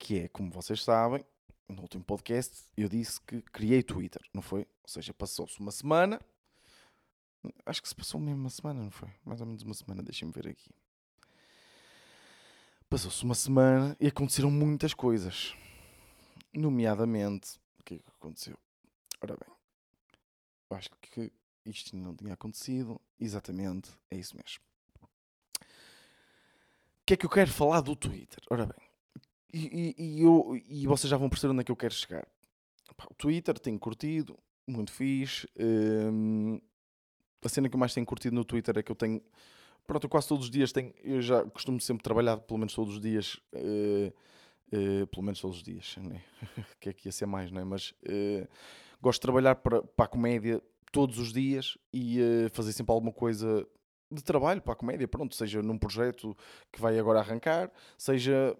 que 0.03 0.19
é, 0.19 0.27
como 0.27 0.51
vocês 0.51 0.83
sabem, 0.83 1.25
no 1.69 1.81
último 1.81 2.03
podcast 2.03 2.65
eu 2.75 2.89
disse 2.89 3.21
que 3.21 3.41
criei 3.41 3.81
Twitter, 3.81 4.21
não 4.33 4.41
foi? 4.41 4.67
Ou 4.83 4.89
seja, 4.89 5.13
passou-se 5.13 5.57
uma 5.61 5.71
semana. 5.71 6.19
Acho 7.65 7.81
que 7.81 7.87
se 7.87 7.95
passou 7.95 8.19
mesmo 8.19 8.41
uma 8.41 8.49
semana, 8.49 8.83
não 8.83 8.91
foi? 8.91 9.09
Mais 9.23 9.39
ou 9.39 9.47
menos 9.47 9.63
uma 9.63 9.73
semana, 9.73 10.03
deixem-me 10.03 10.33
ver 10.33 10.49
aqui. 10.49 10.71
Passou-se 12.89 13.23
uma 13.23 13.33
semana 13.33 13.95
e 13.97 14.07
aconteceram 14.07 14.51
muitas 14.51 14.93
coisas. 14.93 15.55
Nomeadamente, 16.53 17.57
o 17.79 17.83
que 17.83 17.95
é 17.95 17.97
que 17.99 18.09
aconteceu? 18.09 18.59
Ora 19.21 19.37
bem, 19.37 19.55
acho 20.71 20.89
que 20.99 21.31
isto 21.65 21.95
não 21.95 22.13
tinha 22.13 22.33
acontecido. 22.33 22.99
Exatamente, 23.17 23.89
é 24.11 24.17
isso 24.17 24.35
mesmo. 24.35 24.59
O 25.61 27.05
que 27.05 27.13
é 27.13 27.17
que 27.17 27.25
eu 27.25 27.29
quero 27.29 27.51
falar 27.51 27.79
do 27.79 27.95
Twitter? 27.95 28.43
Ora 28.49 28.65
bem, 28.65 28.82
e, 29.53 29.93
e, 29.97 30.03
e, 30.03 30.21
eu, 30.21 30.59
e 30.67 30.87
vocês 30.87 31.09
já 31.09 31.17
vão 31.17 31.29
perceber 31.29 31.51
onde 31.51 31.61
é 31.61 31.63
que 31.63 31.71
eu 31.71 31.75
quero 31.75 31.93
chegar. 31.93 32.27
o 33.09 33.13
Twitter 33.13 33.57
tenho 33.59 33.77
curtido, 33.79 34.37
muito 34.67 34.91
fixe. 34.91 35.47
Hum, 35.59 36.59
a 37.43 37.49
cena 37.49 37.69
que 37.69 37.75
eu 37.75 37.79
mais 37.79 37.93
tenho 37.93 38.05
curtido 38.05 38.35
no 38.35 38.43
Twitter 38.43 38.77
é 38.77 38.83
que 38.83 38.91
eu 38.91 38.95
tenho. 38.95 39.21
Pronto, 39.85 40.05
eu 40.05 40.09
quase 40.09 40.27
todos 40.27 40.45
os 40.45 40.51
dias 40.51 40.71
tenho. 40.71 40.93
Eu 41.03 41.21
já 41.21 41.43
costumo 41.45 41.79
sempre 41.79 42.03
trabalhar, 42.03 42.37
pelo 42.37 42.57
menos 42.57 42.73
todos 42.73 42.95
os 42.95 43.01
dias. 43.01 43.35
Uh, 43.53 44.11
uh, 44.73 45.07
pelo 45.07 45.23
menos 45.23 45.39
todos 45.39 45.57
os 45.57 45.63
dias, 45.63 45.95
né? 46.01 46.23
que 46.79 46.89
é 46.89 46.93
que 46.93 47.07
ia 47.07 47.11
ser 47.11 47.25
mais, 47.25 47.51
não 47.51 47.61
é? 47.61 47.63
Mas 47.63 47.91
uh, 47.91 48.47
gosto 49.01 49.19
de 49.19 49.23
trabalhar 49.23 49.55
para, 49.55 49.83
para 49.83 50.05
a 50.05 50.07
comédia 50.07 50.61
todos 50.91 51.17
os 51.19 51.33
dias 51.33 51.77
e 51.91 52.19
fazer 52.51 52.71
sempre 52.71 52.93
alguma 52.93 53.11
coisa 53.11 53.67
de 54.11 54.23
trabalho 54.23 54.61
para 54.61 54.73
a 54.73 54.75
comédia, 54.75 55.07
pronto, 55.07 55.35
seja 55.35 55.59
num 55.63 55.75
projeto 55.75 56.37
que 56.71 56.79
vai 56.79 56.99
agora 56.99 57.19
arrancar, 57.19 57.71
seja 57.97 58.55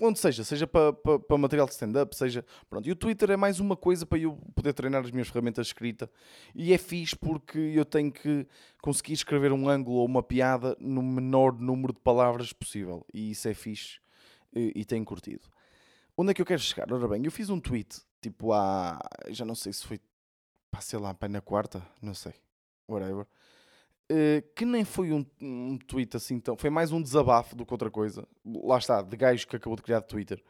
onde 0.00 0.18
seja, 0.18 0.44
seja 0.44 0.66
para, 0.66 0.92
para, 0.92 1.18
para 1.18 1.38
material 1.38 1.66
de 1.66 1.72
stand-up, 1.72 2.14
seja. 2.14 2.44
Pronto. 2.68 2.88
E 2.88 2.92
o 2.92 2.96
Twitter 2.96 3.30
é 3.30 3.36
mais 3.36 3.60
uma 3.60 3.76
coisa 3.76 4.06
para 4.06 4.18
eu 4.18 4.36
poder 4.54 4.72
treinar 4.72 5.04
as 5.04 5.10
minhas 5.10 5.28
ferramentas 5.28 5.66
de 5.66 5.72
escrita. 5.72 6.10
E 6.54 6.72
é 6.72 6.78
fixe 6.78 7.16
porque 7.16 7.58
eu 7.58 7.84
tenho 7.84 8.12
que 8.12 8.46
conseguir 8.80 9.14
escrever 9.14 9.52
um 9.52 9.68
ângulo 9.68 9.98
ou 9.98 10.06
uma 10.06 10.22
piada 10.22 10.76
no 10.80 11.02
menor 11.02 11.58
número 11.58 11.92
de 11.92 12.00
palavras 12.00 12.52
possível. 12.52 13.04
E 13.12 13.30
isso 13.32 13.48
é 13.48 13.54
fixe 13.54 14.00
e, 14.54 14.72
e 14.76 14.84
tenho 14.84 15.04
curtido. 15.04 15.48
Onde 16.16 16.30
é 16.30 16.34
que 16.34 16.42
eu 16.42 16.46
quero 16.46 16.60
chegar? 16.60 16.92
Ora 16.92 17.08
bem, 17.08 17.24
eu 17.24 17.30
fiz 17.30 17.48
um 17.48 17.60
tweet, 17.60 18.00
tipo 18.20 18.52
há. 18.52 18.98
Já 19.28 19.44
não 19.44 19.54
sei 19.54 19.72
se 19.72 19.86
foi. 19.86 20.00
Sei 20.80 20.98
lá, 20.98 21.16
na 21.28 21.40
quarta, 21.40 21.82
não 22.00 22.14
sei. 22.14 22.34
Whatever 22.88 23.26
Uh, 24.10 24.40
que 24.54 24.64
nem 24.64 24.84
foi 24.84 25.12
um, 25.12 25.24
um, 25.40 25.76
tweet 25.76 26.16
assim 26.16 26.40
tão. 26.40 26.56
Foi 26.56 26.70
mais 26.70 26.92
um 26.92 27.02
desabafo 27.02 27.54
do 27.54 27.66
que 27.66 27.74
outra 27.74 27.90
coisa. 27.90 28.26
Lá 28.44 28.78
está, 28.78 29.02
de 29.02 29.14
gajo 29.14 29.46
que 29.46 29.56
acabou 29.56 29.76
de 29.76 29.82
criar 29.82 30.00
Twitter. 30.00 30.42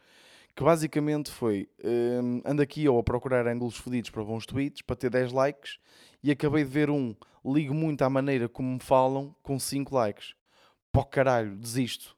Que 0.55 0.62
basicamente 0.62 1.31
foi: 1.31 1.69
uh, 1.81 2.43
ando 2.45 2.62
aqui 2.62 2.85
eu 2.85 2.97
a 2.97 3.03
procurar 3.03 3.49
ângulos 3.49 3.77
fodidos 3.77 4.11
para 4.11 4.23
bons 4.23 4.47
tweets, 4.47 4.83
para 4.83 4.95
ter 4.95 5.11
10 5.11 5.33
likes, 5.33 5.79
e 6.23 6.31
acabei 6.31 6.62
de 6.62 6.71
ver 6.71 6.88
um. 6.88 7.15
Ligo 7.45 7.75
muito 7.75 8.03
à 8.03 8.11
maneira 8.11 8.49
como 8.49 8.75
me 8.75 8.81
falam, 8.81 9.35
com 9.43 9.59
5 9.59 9.93
likes. 9.95 10.35
Pó 10.93 11.03
caralho, 11.03 11.57
desisto. 11.57 12.17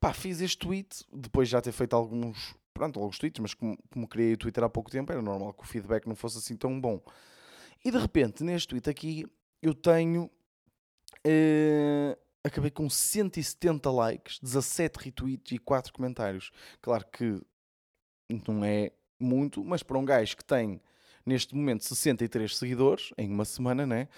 Pá, 0.00 0.12
fiz 0.12 0.40
este 0.40 0.58
tweet, 0.58 1.04
depois 1.12 1.48
já 1.48 1.60
ter 1.60 1.72
feito 1.72 1.94
alguns. 1.94 2.54
Pronto, 2.72 2.98
alguns 2.98 3.18
tweets, 3.18 3.40
mas 3.40 3.54
como, 3.54 3.78
como 3.90 4.08
criei 4.08 4.32
o 4.32 4.36
Twitter 4.36 4.64
há 4.64 4.68
pouco 4.68 4.90
tempo, 4.90 5.12
era 5.12 5.22
normal 5.22 5.52
que 5.52 5.62
o 5.62 5.66
feedback 5.66 6.06
não 6.06 6.14
fosse 6.14 6.38
assim 6.38 6.56
tão 6.56 6.80
bom. 6.80 7.00
E 7.84 7.90
de 7.90 7.98
repente, 7.98 8.42
neste 8.42 8.68
tweet 8.68 8.88
aqui, 8.88 9.26
eu 9.64 9.74
tenho. 9.74 10.30
Uh, 11.26 12.14
acabei 12.44 12.70
com 12.70 12.88
170 12.90 13.90
likes, 13.90 14.38
17 14.40 14.98
retweets 14.98 15.52
e 15.52 15.58
4 15.58 15.90
comentários. 15.90 16.50
Claro 16.82 17.06
que 17.10 17.40
não 18.46 18.62
é 18.62 18.92
muito, 19.18 19.64
mas 19.64 19.82
para 19.82 19.98
um 19.98 20.04
gajo 20.04 20.36
que 20.36 20.44
tem 20.44 20.82
neste 21.24 21.54
momento 21.54 21.82
63 21.84 22.54
seguidores 22.54 23.10
em 23.16 23.30
uma 23.30 23.46
semana, 23.46 23.86
né? 23.86 24.08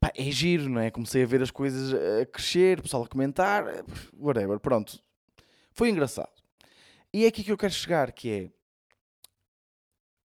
Pá, 0.00 0.10
é 0.16 0.30
giro, 0.30 0.70
não 0.70 0.80
é? 0.80 0.90
Comecei 0.90 1.22
a 1.22 1.26
ver 1.26 1.42
as 1.42 1.50
coisas 1.50 1.92
a 1.92 2.24
crescer, 2.24 2.78
o 2.78 2.82
pessoal 2.82 3.04
a 3.04 3.08
comentar, 3.08 3.64
whatever, 4.16 4.58
pronto. 4.58 4.98
Foi 5.72 5.90
engraçado. 5.90 6.32
E 7.12 7.26
é 7.26 7.28
aqui 7.28 7.44
que 7.44 7.52
eu 7.52 7.58
quero 7.58 7.74
chegar, 7.74 8.12
que 8.12 8.30
é 8.30 8.50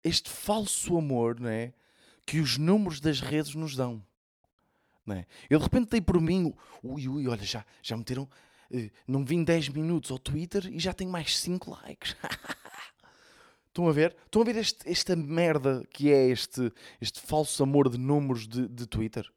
este 0.03 0.29
falso 0.29 0.95
amor, 0.95 1.39
não 1.39 1.49
é? 1.49 1.73
Que 2.27 2.39
os 2.39 2.59
números 2.59 2.99
das 2.99 3.19
redes 3.19 3.55
nos 3.55 3.75
dão. 3.75 4.03
Não 5.09 5.15
é? 5.15 5.25
Eu 5.49 5.57
de 5.57 5.63
repente 5.63 5.89
dei 5.89 6.01
por 6.01 6.21
mim, 6.21 6.53
ui, 6.83 7.07
ui, 7.07 7.27
olha, 7.27 7.43
já, 7.43 7.65
já 7.81 7.97
meteram, 7.97 8.29
uh, 8.71 8.89
não 9.07 9.25
vim 9.25 9.43
10 9.43 9.69
minutos 9.69 10.11
ao 10.11 10.19
Twitter 10.19 10.67
e 10.71 10.79
já 10.79 10.93
tenho 10.93 11.09
mais 11.09 11.35
5 11.39 11.71
likes. 11.71 12.15
Estão 13.67 13.87
a 13.87 13.91
ver? 13.91 14.15
Estão 14.25 14.43
a 14.43 14.45
ver 14.45 14.57
este, 14.57 14.87
esta 14.87 15.15
merda 15.15 15.83
que 15.91 16.11
é 16.11 16.27
este, 16.27 16.71
este 17.01 17.19
falso 17.19 17.63
amor 17.63 17.89
de 17.89 17.97
números 17.97 18.47
de, 18.47 18.67
de 18.67 18.85
Twitter? 18.85 19.27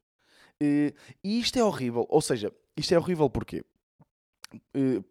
Uh, 0.62 0.94
e 1.24 1.40
isto 1.40 1.58
é 1.58 1.64
horrível. 1.64 2.06
Ou 2.10 2.20
seja, 2.20 2.52
isto 2.76 2.92
é 2.92 2.98
horrível 2.98 3.30
porquê? 3.30 3.64
Uh, 4.76 5.02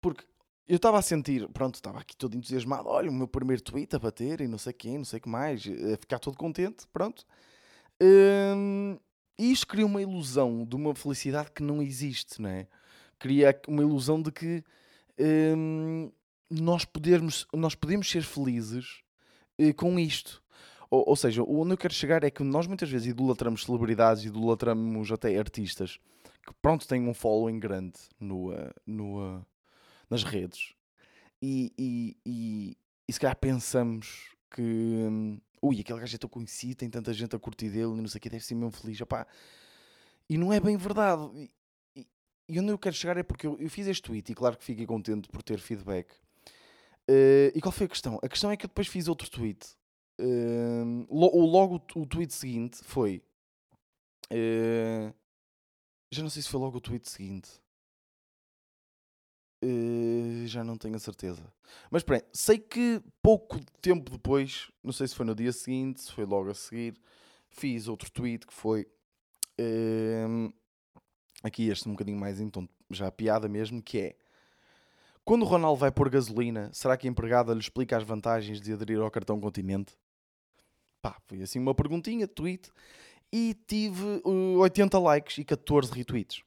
porque 0.00 0.24
eu 0.66 0.76
estava 0.76 0.98
a 0.98 1.02
sentir, 1.02 1.46
pronto, 1.48 1.74
estava 1.74 2.00
aqui 2.00 2.16
todo 2.16 2.34
entusiasmado. 2.34 2.88
Olha, 2.88 3.10
o 3.10 3.12
meu 3.12 3.28
primeiro 3.28 3.62
tweet 3.62 3.94
a 3.94 3.98
bater 3.98 4.40
e 4.40 4.48
não 4.48 4.56
sei 4.56 4.72
quem, 4.72 4.96
não 4.96 5.04
sei 5.04 5.18
o 5.18 5.22
que 5.22 5.28
mais, 5.28 5.62
a 5.66 5.98
ficar 5.98 6.18
todo 6.18 6.38
contente, 6.38 6.86
pronto. 6.90 7.26
Uh, 8.02 8.98
e 9.38 9.52
isto 9.52 9.66
cria 9.66 9.86
uma 9.86 10.02
ilusão 10.02 10.64
de 10.64 10.74
uma 10.74 10.94
felicidade 10.94 11.50
que 11.52 11.62
não 11.62 11.80
existe, 11.80 12.42
não 12.42 12.50
é? 12.50 12.66
Cria 13.18 13.58
uma 13.68 13.82
ilusão 13.82 14.20
de 14.20 14.32
que 14.32 14.64
hum, 15.56 16.10
nós, 16.50 16.84
podermos, 16.84 17.46
nós 17.52 17.74
podemos 17.74 18.10
ser 18.10 18.22
felizes 18.22 19.00
uh, 19.60 19.72
com 19.74 19.98
isto. 19.98 20.42
Ou, 20.90 21.10
ou, 21.10 21.16
seja, 21.16 21.42
onde 21.42 21.72
eu 21.72 21.76
quero 21.76 21.94
chegar 21.94 22.24
é 22.24 22.30
que 22.30 22.42
nós 22.42 22.66
muitas 22.66 22.90
vezes 22.90 23.08
idolatramos 23.08 23.64
celebridades, 23.64 24.24
idolatramos 24.24 25.12
até 25.12 25.38
artistas 25.38 26.00
que, 26.44 26.52
pronto, 26.60 26.88
têm 26.88 27.06
um 27.06 27.14
following 27.14 27.60
grande 27.60 27.98
no, 28.18 28.52
no, 28.86 29.46
nas 30.10 30.24
redes. 30.24 30.72
E, 31.40 31.72
e, 31.78 32.16
e, 32.26 32.76
e 33.06 33.12
se 33.12 33.20
calhar 33.20 33.36
pensamos 33.36 34.34
que. 34.50 34.62
Hum, 34.62 35.38
ui, 35.62 35.80
aquele 35.80 36.00
gajo 36.00 36.14
é 36.14 36.18
tão 36.18 36.30
conhecido, 36.30 36.76
tem 36.76 36.90
tanta 36.90 37.12
gente 37.12 37.34
a 37.34 37.38
curtir 37.38 37.70
dele 37.70 37.94
não 37.94 38.08
sei 38.08 38.18
o 38.18 38.22
que, 38.22 38.30
deve 38.30 38.44
ser 38.44 38.54
mesmo 38.54 38.70
feliz. 38.70 39.00
Opá. 39.00 39.26
E 40.28 40.36
não 40.36 40.52
é 40.52 40.60
bem 40.60 40.76
verdade. 40.76 41.50
E, 41.96 42.06
e, 42.48 42.60
onde 42.60 42.70
eu 42.70 42.78
quero 42.78 42.94
chegar 42.94 43.16
é 43.16 43.22
porque 43.22 43.46
eu, 43.46 43.58
eu, 43.58 43.70
fiz 43.70 43.86
este 43.86 44.02
tweet 44.02 44.30
e 44.30 44.34
claro 44.34 44.56
que 44.56 44.64
fiquei 44.64 44.86
contente 44.86 45.28
por 45.28 45.42
ter 45.42 45.58
feedback. 45.58 46.12
Uh, 47.10 47.50
e 47.54 47.60
qual 47.60 47.72
foi 47.72 47.86
a 47.86 47.88
questão? 47.88 48.18
A 48.22 48.28
questão 48.28 48.50
é 48.50 48.56
que 48.56 48.66
eu 48.66 48.68
depois 48.68 48.86
fiz 48.86 49.08
outro 49.08 49.30
tweet. 49.30 49.66
Uh, 50.20 51.06
lo, 51.10 51.46
logo 51.46 51.82
o, 51.94 52.06
tweet 52.06 52.34
seguinte 52.34 52.78
foi. 52.82 53.22
Uh, 54.30 55.14
já 56.10 56.22
não 56.22 56.30
sei 56.30 56.42
se 56.42 56.48
foi 56.48 56.60
logo 56.60 56.76
o 56.76 56.80
tweet 56.80 57.08
seguinte. 57.08 57.48
Uh, 59.62 60.46
já 60.46 60.62
não 60.62 60.76
tenho 60.76 60.94
a 60.94 61.00
certeza. 61.00 61.42
Mas 61.90 62.02
peraí, 62.02 62.22
sei 62.32 62.58
que 62.58 63.02
pouco 63.20 63.58
tempo 63.80 64.10
depois, 64.10 64.70
não 64.82 64.92
sei 64.92 65.08
se 65.08 65.14
foi 65.14 65.26
no 65.26 65.34
dia 65.34 65.52
seguinte, 65.52 66.02
se 66.02 66.12
foi 66.12 66.24
logo 66.24 66.50
a 66.50 66.54
seguir, 66.54 66.94
fiz 67.50 67.88
outro 67.88 68.10
tweet 68.10 68.46
que 68.46 68.52
foi 68.52 68.86
uh, 69.60 70.52
aqui 71.42 71.68
este 71.68 71.88
um 71.88 71.92
bocadinho 71.92 72.18
mais 72.18 72.40
então 72.40 72.68
já 72.90 73.08
a 73.08 73.12
piada 73.12 73.48
mesmo, 73.48 73.82
que 73.82 73.98
é 73.98 74.16
quando 75.24 75.42
o 75.42 75.44
Ronaldo 75.44 75.78
vai 75.78 75.90
pôr 75.90 76.08
gasolina, 76.08 76.70
será 76.72 76.96
que 76.96 77.06
a 77.06 77.10
empregada 77.10 77.52
lhe 77.52 77.60
explica 77.60 77.98
as 77.98 78.02
vantagens 78.02 78.62
de 78.62 78.72
aderir 78.72 78.98
ao 78.98 79.10
cartão 79.10 79.38
Continente? 79.38 79.92
Pá, 81.02 81.20
foi 81.26 81.42
assim 81.42 81.58
uma 81.58 81.74
perguntinha 81.74 82.26
tweet 82.26 82.70
e 83.30 83.54
tive 83.66 84.22
uh, 84.24 84.58
80 84.58 84.98
likes 84.98 85.36
e 85.36 85.44
14 85.44 85.92
retweets. 85.92 86.42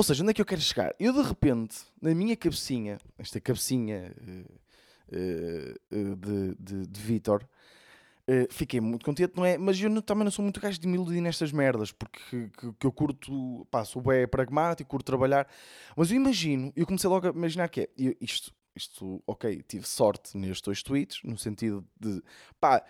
Ou 0.00 0.04
seja, 0.04 0.22
onde 0.22 0.30
é 0.30 0.32
que 0.32 0.40
eu 0.40 0.46
quero 0.46 0.62
chegar? 0.62 0.94
Eu 0.98 1.12
de 1.12 1.20
repente, 1.20 1.76
na 2.00 2.14
minha 2.14 2.34
cabecinha, 2.34 2.98
esta 3.18 3.38
cabecinha 3.38 4.16
uh, 5.12 5.74
uh, 5.94 6.16
de, 6.16 6.54
de, 6.58 6.86
de 6.86 7.00
Vitor, 7.02 7.44
uh, 8.26 8.46
fiquei 8.50 8.80
muito 8.80 9.04
contente, 9.04 9.34
não 9.36 9.44
é? 9.44 9.58
Mas 9.58 9.78
eu 9.78 9.90
não, 9.90 10.00
também 10.00 10.24
não 10.24 10.30
sou 10.30 10.42
muito 10.42 10.58
gajo 10.58 10.80
de 10.80 10.88
me 10.88 10.94
iludir 10.94 11.20
nestas 11.20 11.52
merdas, 11.52 11.92
porque 11.92 12.48
que, 12.48 12.72
que 12.72 12.86
eu 12.86 12.90
curto, 12.90 13.66
pá, 13.70 13.84
sou 13.84 14.00
bem 14.00 14.26
pragmático, 14.26 14.88
curto 14.88 15.04
trabalhar. 15.04 15.46
Mas 15.94 16.10
eu 16.10 16.16
imagino, 16.16 16.72
eu 16.74 16.86
comecei 16.86 17.10
logo 17.10 17.28
a 17.28 17.30
imaginar 17.32 17.68
que 17.68 17.82
é, 17.82 17.88
isto, 18.22 18.54
isto, 18.74 19.22
ok, 19.26 19.62
tive 19.68 19.86
sorte 19.86 20.34
nestes 20.34 20.62
dois 20.62 20.82
tweets, 20.82 21.20
no 21.24 21.36
sentido 21.36 21.86
de, 22.00 22.22
pá, 22.58 22.82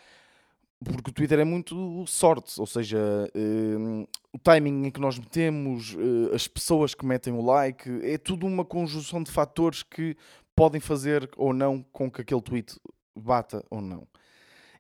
porque 0.84 1.10
o 1.10 1.12
Twitter 1.12 1.38
é 1.38 1.44
muito 1.44 2.04
sorte, 2.06 2.58
ou 2.58 2.66
seja, 2.66 2.98
uh, 3.34 4.08
o 4.32 4.38
timing 4.38 4.86
em 4.86 4.90
que 4.90 5.00
nós 5.00 5.18
metemos, 5.18 5.94
uh, 5.94 6.34
as 6.34 6.48
pessoas 6.48 6.94
que 6.94 7.04
metem 7.04 7.32
o 7.32 7.42
like, 7.42 7.88
é 8.02 8.16
tudo 8.16 8.46
uma 8.46 8.64
conjunção 8.64 9.22
de 9.22 9.30
fatores 9.30 9.82
que 9.82 10.16
podem 10.56 10.80
fazer 10.80 11.28
ou 11.36 11.52
não 11.52 11.82
com 11.92 12.10
que 12.10 12.22
aquele 12.22 12.40
tweet 12.40 12.78
bata 13.14 13.64
ou 13.70 13.80
não. 13.80 14.06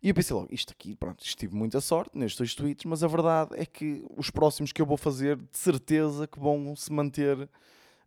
E 0.02 0.08
eu 0.08 0.14
pensei 0.14 0.34
logo, 0.34 0.48
isto 0.50 0.72
aqui, 0.72 0.96
pronto, 0.96 1.22
isto 1.22 1.38
tive 1.38 1.54
muita 1.54 1.78
sorte 1.80 2.16
nestes 2.16 2.38
dois 2.38 2.54
tweets, 2.54 2.86
mas 2.86 3.04
a 3.04 3.06
verdade 3.06 3.50
é 3.54 3.66
que 3.66 4.02
os 4.16 4.30
próximos 4.30 4.72
que 4.72 4.80
eu 4.80 4.86
vou 4.86 4.96
fazer, 4.96 5.36
de 5.36 5.58
certeza 5.58 6.26
que 6.26 6.40
vão 6.40 6.74
se 6.74 6.90
manter 6.90 7.36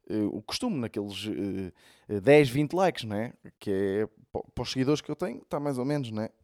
uh, 0.09 0.27
o 0.31 0.41
costume, 0.41 0.77
naqueles 0.79 1.25
uh, 1.27 2.21
10, 2.21 2.49
20 2.49 2.73
likes, 2.73 3.03
não 3.03 3.15
é? 3.15 3.33
Que 3.59 3.71
é 3.71 4.07
para 4.31 4.61
os 4.63 4.71
seguidores 4.71 5.01
que 5.01 5.11
eu 5.11 5.15
tenho, 5.15 5.43
está 5.43 5.59
mais 5.59 5.77
ou 5.77 5.85
menos, 5.85 6.11
é? 6.11 6.25
Uh, 6.25 6.42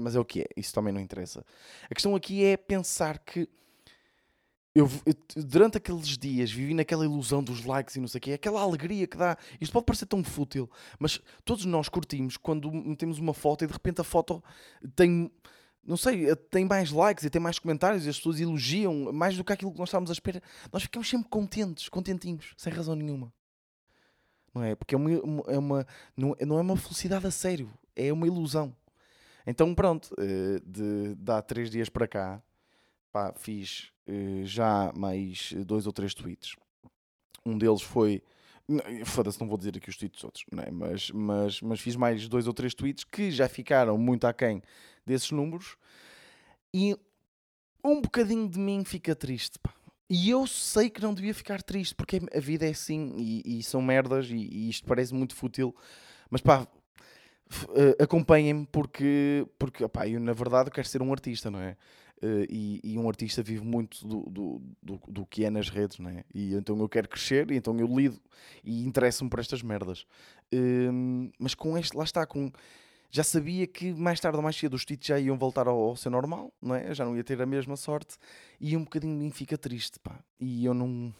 mas 0.00 0.16
é 0.16 0.20
o 0.20 0.24
que 0.24 0.42
é, 0.42 0.46
isso 0.56 0.72
também 0.72 0.92
não 0.92 1.00
interessa. 1.00 1.44
A 1.90 1.94
questão 1.94 2.14
aqui 2.14 2.44
é 2.44 2.56
pensar 2.56 3.18
que 3.18 3.48
eu, 4.74 4.90
durante 5.36 5.76
aqueles 5.78 6.18
dias 6.18 6.50
vivi 6.50 6.74
naquela 6.74 7.04
ilusão 7.04 7.42
dos 7.42 7.64
likes 7.64 7.94
e 7.94 8.00
não 8.00 8.08
sei 8.08 8.18
o 8.18 8.20
quê, 8.20 8.32
aquela 8.32 8.60
alegria 8.60 9.06
que 9.06 9.16
dá. 9.16 9.38
Isto 9.60 9.72
pode 9.72 9.86
parecer 9.86 10.06
tão 10.06 10.22
fútil, 10.24 10.68
mas 10.98 11.20
todos 11.44 11.64
nós 11.64 11.88
curtimos 11.88 12.36
quando 12.36 12.72
metemos 12.72 13.18
uma 13.18 13.32
foto 13.32 13.62
e 13.62 13.68
de 13.68 13.72
repente 13.72 14.00
a 14.00 14.04
foto 14.04 14.42
tem, 14.96 15.30
não 15.84 15.96
sei, 15.96 16.34
tem 16.50 16.64
mais 16.64 16.90
likes 16.90 17.24
e 17.24 17.30
tem 17.30 17.40
mais 17.40 17.58
comentários 17.60 18.04
e 18.04 18.08
as 18.08 18.16
pessoas 18.16 18.40
elogiam 18.40 19.12
mais 19.12 19.36
do 19.36 19.44
que 19.44 19.52
aquilo 19.52 19.72
que 19.72 19.78
nós 19.78 19.88
estávamos 19.88 20.10
à 20.10 20.12
espera. 20.12 20.42
Nós 20.72 20.82
ficamos 20.82 21.08
sempre 21.08 21.28
contentes, 21.28 21.88
contentinhos, 21.88 22.52
sem 22.56 22.72
razão 22.72 22.96
nenhuma. 22.96 23.32
Não 24.52 24.62
é? 24.62 24.74
Porque 24.74 24.96
é 24.96 24.98
uma, 24.98 25.10
é 25.46 25.58
uma 25.58 25.86
não, 26.16 26.36
não 26.40 26.58
é 26.58 26.60
uma 26.60 26.76
felicidade 26.76 27.26
a 27.26 27.30
sério, 27.30 27.72
é 27.94 28.12
uma 28.12 28.26
ilusão. 28.26 28.74
Então 29.46 29.74
pronto, 29.74 30.14
eh, 30.18 30.60
de, 30.64 31.14
de 31.14 31.32
há 31.32 31.42
três 31.42 31.70
dias 31.70 31.88
para 31.88 32.08
cá 32.08 32.42
pá, 33.14 33.32
fiz 33.36 33.92
uh, 34.08 34.44
já 34.44 34.92
mais 34.96 35.52
dois 35.64 35.86
ou 35.86 35.92
três 35.92 36.12
tweets. 36.12 36.56
Um 37.46 37.56
deles 37.56 37.80
foi. 37.80 38.20
Foda-se, 39.04 39.38
não 39.40 39.46
vou 39.46 39.58
dizer 39.58 39.76
aqui 39.76 39.90
os 39.90 39.96
tweets 39.96 40.24
outros, 40.24 40.44
não 40.50 40.62
é? 40.62 40.70
mas, 40.70 41.10
mas, 41.10 41.60
mas 41.60 41.80
fiz 41.80 41.94
mais 41.96 42.26
dois 42.28 42.46
ou 42.46 42.54
três 42.54 42.74
tweets 42.74 43.04
que 43.04 43.30
já 43.30 43.46
ficaram 43.46 43.98
muito 43.98 44.26
aquém 44.26 44.62
desses 45.04 45.30
números 45.30 45.76
e 46.72 46.96
um 47.84 48.00
bocadinho 48.00 48.48
de 48.48 48.58
mim 48.58 48.82
fica 48.82 49.14
triste. 49.14 49.58
Pá. 49.58 49.70
E 50.08 50.30
eu 50.30 50.46
sei 50.46 50.88
que 50.88 51.02
não 51.02 51.12
devia 51.12 51.34
ficar 51.34 51.62
triste 51.62 51.94
porque 51.94 52.22
a 52.34 52.40
vida 52.40 52.66
é 52.66 52.70
assim 52.70 53.12
e, 53.18 53.58
e 53.58 53.62
são 53.62 53.82
merdas 53.82 54.30
e, 54.30 54.34
e, 54.34 54.70
isto 54.70 54.86
parece 54.86 55.12
muito 55.12 55.34
fútil, 55.34 55.76
mas 56.30 56.40
pá, 56.40 56.66
uh, 57.68 58.02
acompanhem-me 58.02 58.66
porque, 58.66 59.46
porque 59.58 59.84
opá, 59.84 60.08
eu 60.08 60.20
na 60.20 60.32
verdade 60.32 60.70
quero 60.70 60.88
ser 60.88 61.02
um 61.02 61.12
artista, 61.12 61.50
não 61.50 61.60
é? 61.60 61.76
Uh, 62.22 62.46
e, 62.48 62.80
e, 62.82 62.98
um 62.98 63.08
artista 63.08 63.42
vive 63.42 63.64
muito 63.64 64.06
do, 64.06 64.22
do, 64.30 64.62
do, 64.82 65.00
do, 65.08 65.26
que 65.26 65.44
é 65.44 65.50
nas 65.50 65.68
redes, 65.68 65.98
não 65.98 66.08
é? 66.08 66.24
E 66.32 66.54
então 66.54 66.78
eu 66.78 66.88
quero 66.88 67.08
crescer, 67.08 67.50
e 67.50 67.56
então 67.56 67.78
eu 67.78 67.86
lido 67.86 68.18
e 68.62 68.86
interesso-me 68.86 69.28
por 69.28 69.40
estas 69.40 69.62
merdas. 69.62 70.06
Uh, 70.52 71.30
mas 71.38 71.54
com 71.54 71.76
este, 71.76 71.96
lá 71.96 72.04
está, 72.04 72.24
com. 72.24 72.50
Já 73.10 73.22
sabia 73.22 73.66
que 73.66 73.92
mais 73.92 74.18
tarde 74.18 74.36
ou 74.36 74.42
mais 74.42 74.56
cedo 74.56 74.74
os 74.74 74.84
títulos 74.84 75.06
já 75.06 75.20
iam 75.20 75.36
voltar 75.36 75.68
ao, 75.68 75.78
ao 75.78 75.96
seu 75.96 76.10
normal, 76.10 76.52
não 76.62 76.74
é? 76.74 76.94
Já 76.94 77.04
não 77.04 77.16
ia 77.16 77.22
ter 77.22 77.40
a 77.42 77.46
mesma 77.46 77.76
sorte, 77.76 78.16
e 78.60 78.76
um 78.76 78.84
bocadinho 78.84 79.12
de 79.12 79.24
mim 79.24 79.30
fica 79.30 79.58
triste, 79.58 79.98
pá. 80.00 80.18
E 80.40 80.64
eu 80.64 80.72
não. 80.72 81.14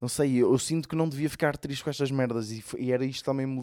Não 0.00 0.08
sei, 0.08 0.36
eu, 0.36 0.52
eu 0.52 0.58
sinto 0.58 0.88
que 0.88 0.96
não 0.96 1.08
devia 1.08 1.28
ficar 1.28 1.56
triste 1.56 1.82
com 1.84 1.90
estas 1.90 2.10
merdas, 2.10 2.50
e, 2.50 2.64
e 2.78 2.92
era 2.92 3.04
isto 3.04 3.24
também 3.24 3.46
me 3.46 3.62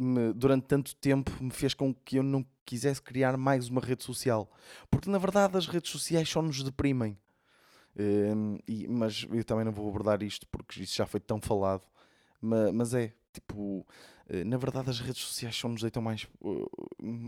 me, 0.00 0.32
durante 0.32 0.66
tanto 0.66 0.94
tempo 0.96 1.30
me 1.40 1.50
fez 1.50 1.74
com 1.74 1.94
que 1.94 2.16
eu 2.16 2.22
não 2.22 2.44
quisesse 2.64 3.00
criar 3.00 3.36
mais 3.36 3.68
uma 3.68 3.80
rede 3.80 4.02
social. 4.02 4.50
Porque 4.90 5.10
na 5.10 5.18
verdade 5.18 5.56
as 5.56 5.66
redes 5.66 5.90
sociais 5.90 6.28
só 6.28 6.42
nos 6.42 6.62
deprimem. 6.62 7.18
Uh, 7.96 8.58
e, 8.66 8.88
mas 8.88 9.26
eu 9.30 9.44
também 9.44 9.64
não 9.64 9.70
vou 9.72 9.88
abordar 9.88 10.20
isto 10.22 10.48
porque 10.48 10.82
isso 10.82 10.96
já 10.96 11.06
foi 11.06 11.20
tão 11.20 11.40
falado. 11.40 11.82
Mas, 12.40 12.72
mas 12.72 12.94
é, 12.94 13.12
tipo, 13.32 13.86
uh, 14.30 14.44
na 14.44 14.56
verdade 14.56 14.90
as 14.90 15.00
redes 15.00 15.22
sociais 15.22 15.54
só 15.54 15.68
nos 15.68 15.80
deitam 15.80 16.02
mais, 16.02 16.26
uh, 16.40 16.68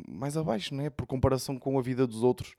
mais 0.09 0.37
abaixo, 0.37 0.75
não 0.75 0.85
é? 0.85 0.91
Por 0.91 1.07
comparação 1.07 1.59
com 1.59 1.79
a 1.79 1.83
vida 1.83 2.07
dos 2.07 2.23
outros. 2.23 2.55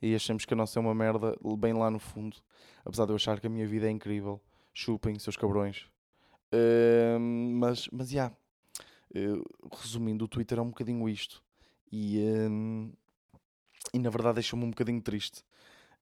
E 0.00 0.14
achamos 0.14 0.44
que 0.44 0.54
a 0.54 0.56
nossa 0.56 0.78
é 0.78 0.80
uma 0.80 0.94
merda, 0.94 1.36
bem 1.58 1.72
lá 1.72 1.90
no 1.90 1.98
fundo. 1.98 2.36
Apesar 2.84 3.04
de 3.06 3.12
eu 3.12 3.16
achar 3.16 3.40
que 3.40 3.48
a 3.48 3.50
minha 3.50 3.66
vida 3.66 3.88
é 3.88 3.90
incrível. 3.90 4.40
Chupem, 4.72 5.18
seus 5.18 5.36
cabrões. 5.36 5.86
mas, 7.58 7.88
mas, 7.90 8.08
já. 8.08 8.26
Yeah, 8.26 8.36
resumindo, 9.80 10.24
o 10.24 10.28
Twitter 10.28 10.58
é 10.58 10.62
um 10.62 10.68
bocadinho 10.68 11.08
isto. 11.08 11.42
E, 11.90 12.18
uh, 12.18 12.92
e 13.92 13.98
na 13.98 14.10
verdade 14.10 14.34
deixou-me 14.34 14.64
um 14.64 14.70
bocadinho 14.70 15.00
triste. 15.00 15.42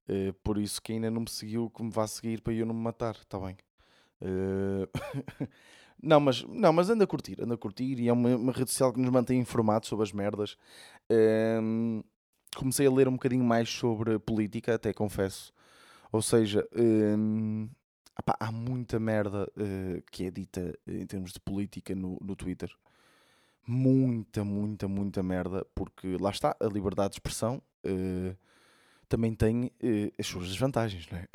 Uh, 0.09 0.33
por 0.43 0.57
isso 0.57 0.81
que 0.81 0.93
ainda 0.93 1.11
não 1.11 1.21
me 1.21 1.29
seguiu, 1.29 1.69
que 1.69 1.83
me 1.83 1.91
vá 1.91 2.07
seguir 2.07 2.41
para 2.41 2.53
eu 2.53 2.65
não 2.65 2.73
me 2.73 2.81
matar, 2.81 3.15
está 3.15 3.39
bem? 3.39 3.57
Eh, 4.21 4.87
não, 6.01 6.19
mas, 6.19 6.43
não, 6.43 6.73
mas 6.73 6.89
anda 6.89 7.03
a 7.03 7.07
curtir, 7.07 7.41
anda 7.41 7.55
a 7.55 7.57
curtir 7.57 7.99
e 7.99 8.07
é 8.07 8.13
uma, 8.13 8.35
uma 8.35 8.51
rede 8.51 8.71
social 8.71 8.93
que 8.93 8.99
nos 8.99 9.09
mantém 9.09 9.39
informados 9.39 9.89
sobre 9.89 10.03
as 10.03 10.11
merdas. 10.11 10.57
Ehm, 11.09 12.01
comecei 12.55 12.87
a 12.87 12.91
ler 12.91 13.07
um 13.07 13.13
bocadinho 13.13 13.43
mais 13.43 13.69
sobre 13.69 14.17
política, 14.19 14.75
até 14.75 14.93
confesso. 14.93 15.53
Ou 16.11 16.21
seja, 16.21 16.67
ehm, 16.75 17.67
há 18.39 18.51
muita 18.51 18.99
merda 18.99 19.49
uh, 19.55 20.01
que 20.11 20.25
é 20.25 20.31
dita 20.31 20.73
em 20.87 21.05
termos 21.05 21.31
de 21.33 21.39
política 21.39 21.93
no, 21.95 22.17
no 22.21 22.35
Twitter 22.35 22.71
muita, 23.67 24.43
muita, 24.45 24.87
muita 24.87 25.21
merda, 25.21 25.65
porque 25.75 26.17
lá 26.19 26.29
está, 26.29 26.55
a 26.59 26.65
liberdade 26.65 27.09
de 27.09 27.15
expressão 27.15 27.61
uh, 27.85 28.35
também 29.09 29.33
tem 29.33 29.65
uh, 29.65 30.13
as 30.17 30.25
suas 30.25 30.47
desvantagens, 30.47 31.07
não 31.11 31.17
é? 31.17 31.27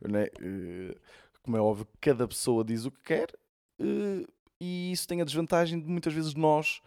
não 0.08 0.18
é? 0.18 0.30
Uh, 0.40 0.98
como 1.42 1.56
é 1.56 1.60
óbvio, 1.60 1.86
cada 2.00 2.26
pessoa 2.26 2.64
diz 2.64 2.84
o 2.86 2.90
que 2.90 3.02
quer 3.02 3.28
e 4.60 4.92
isso 4.92 5.08
tem 5.08 5.22
a 5.22 5.24
desvantagem 5.24 5.80
de 5.80 5.88
muitas 5.88 6.12
vezes 6.12 6.34
nós 6.34 6.82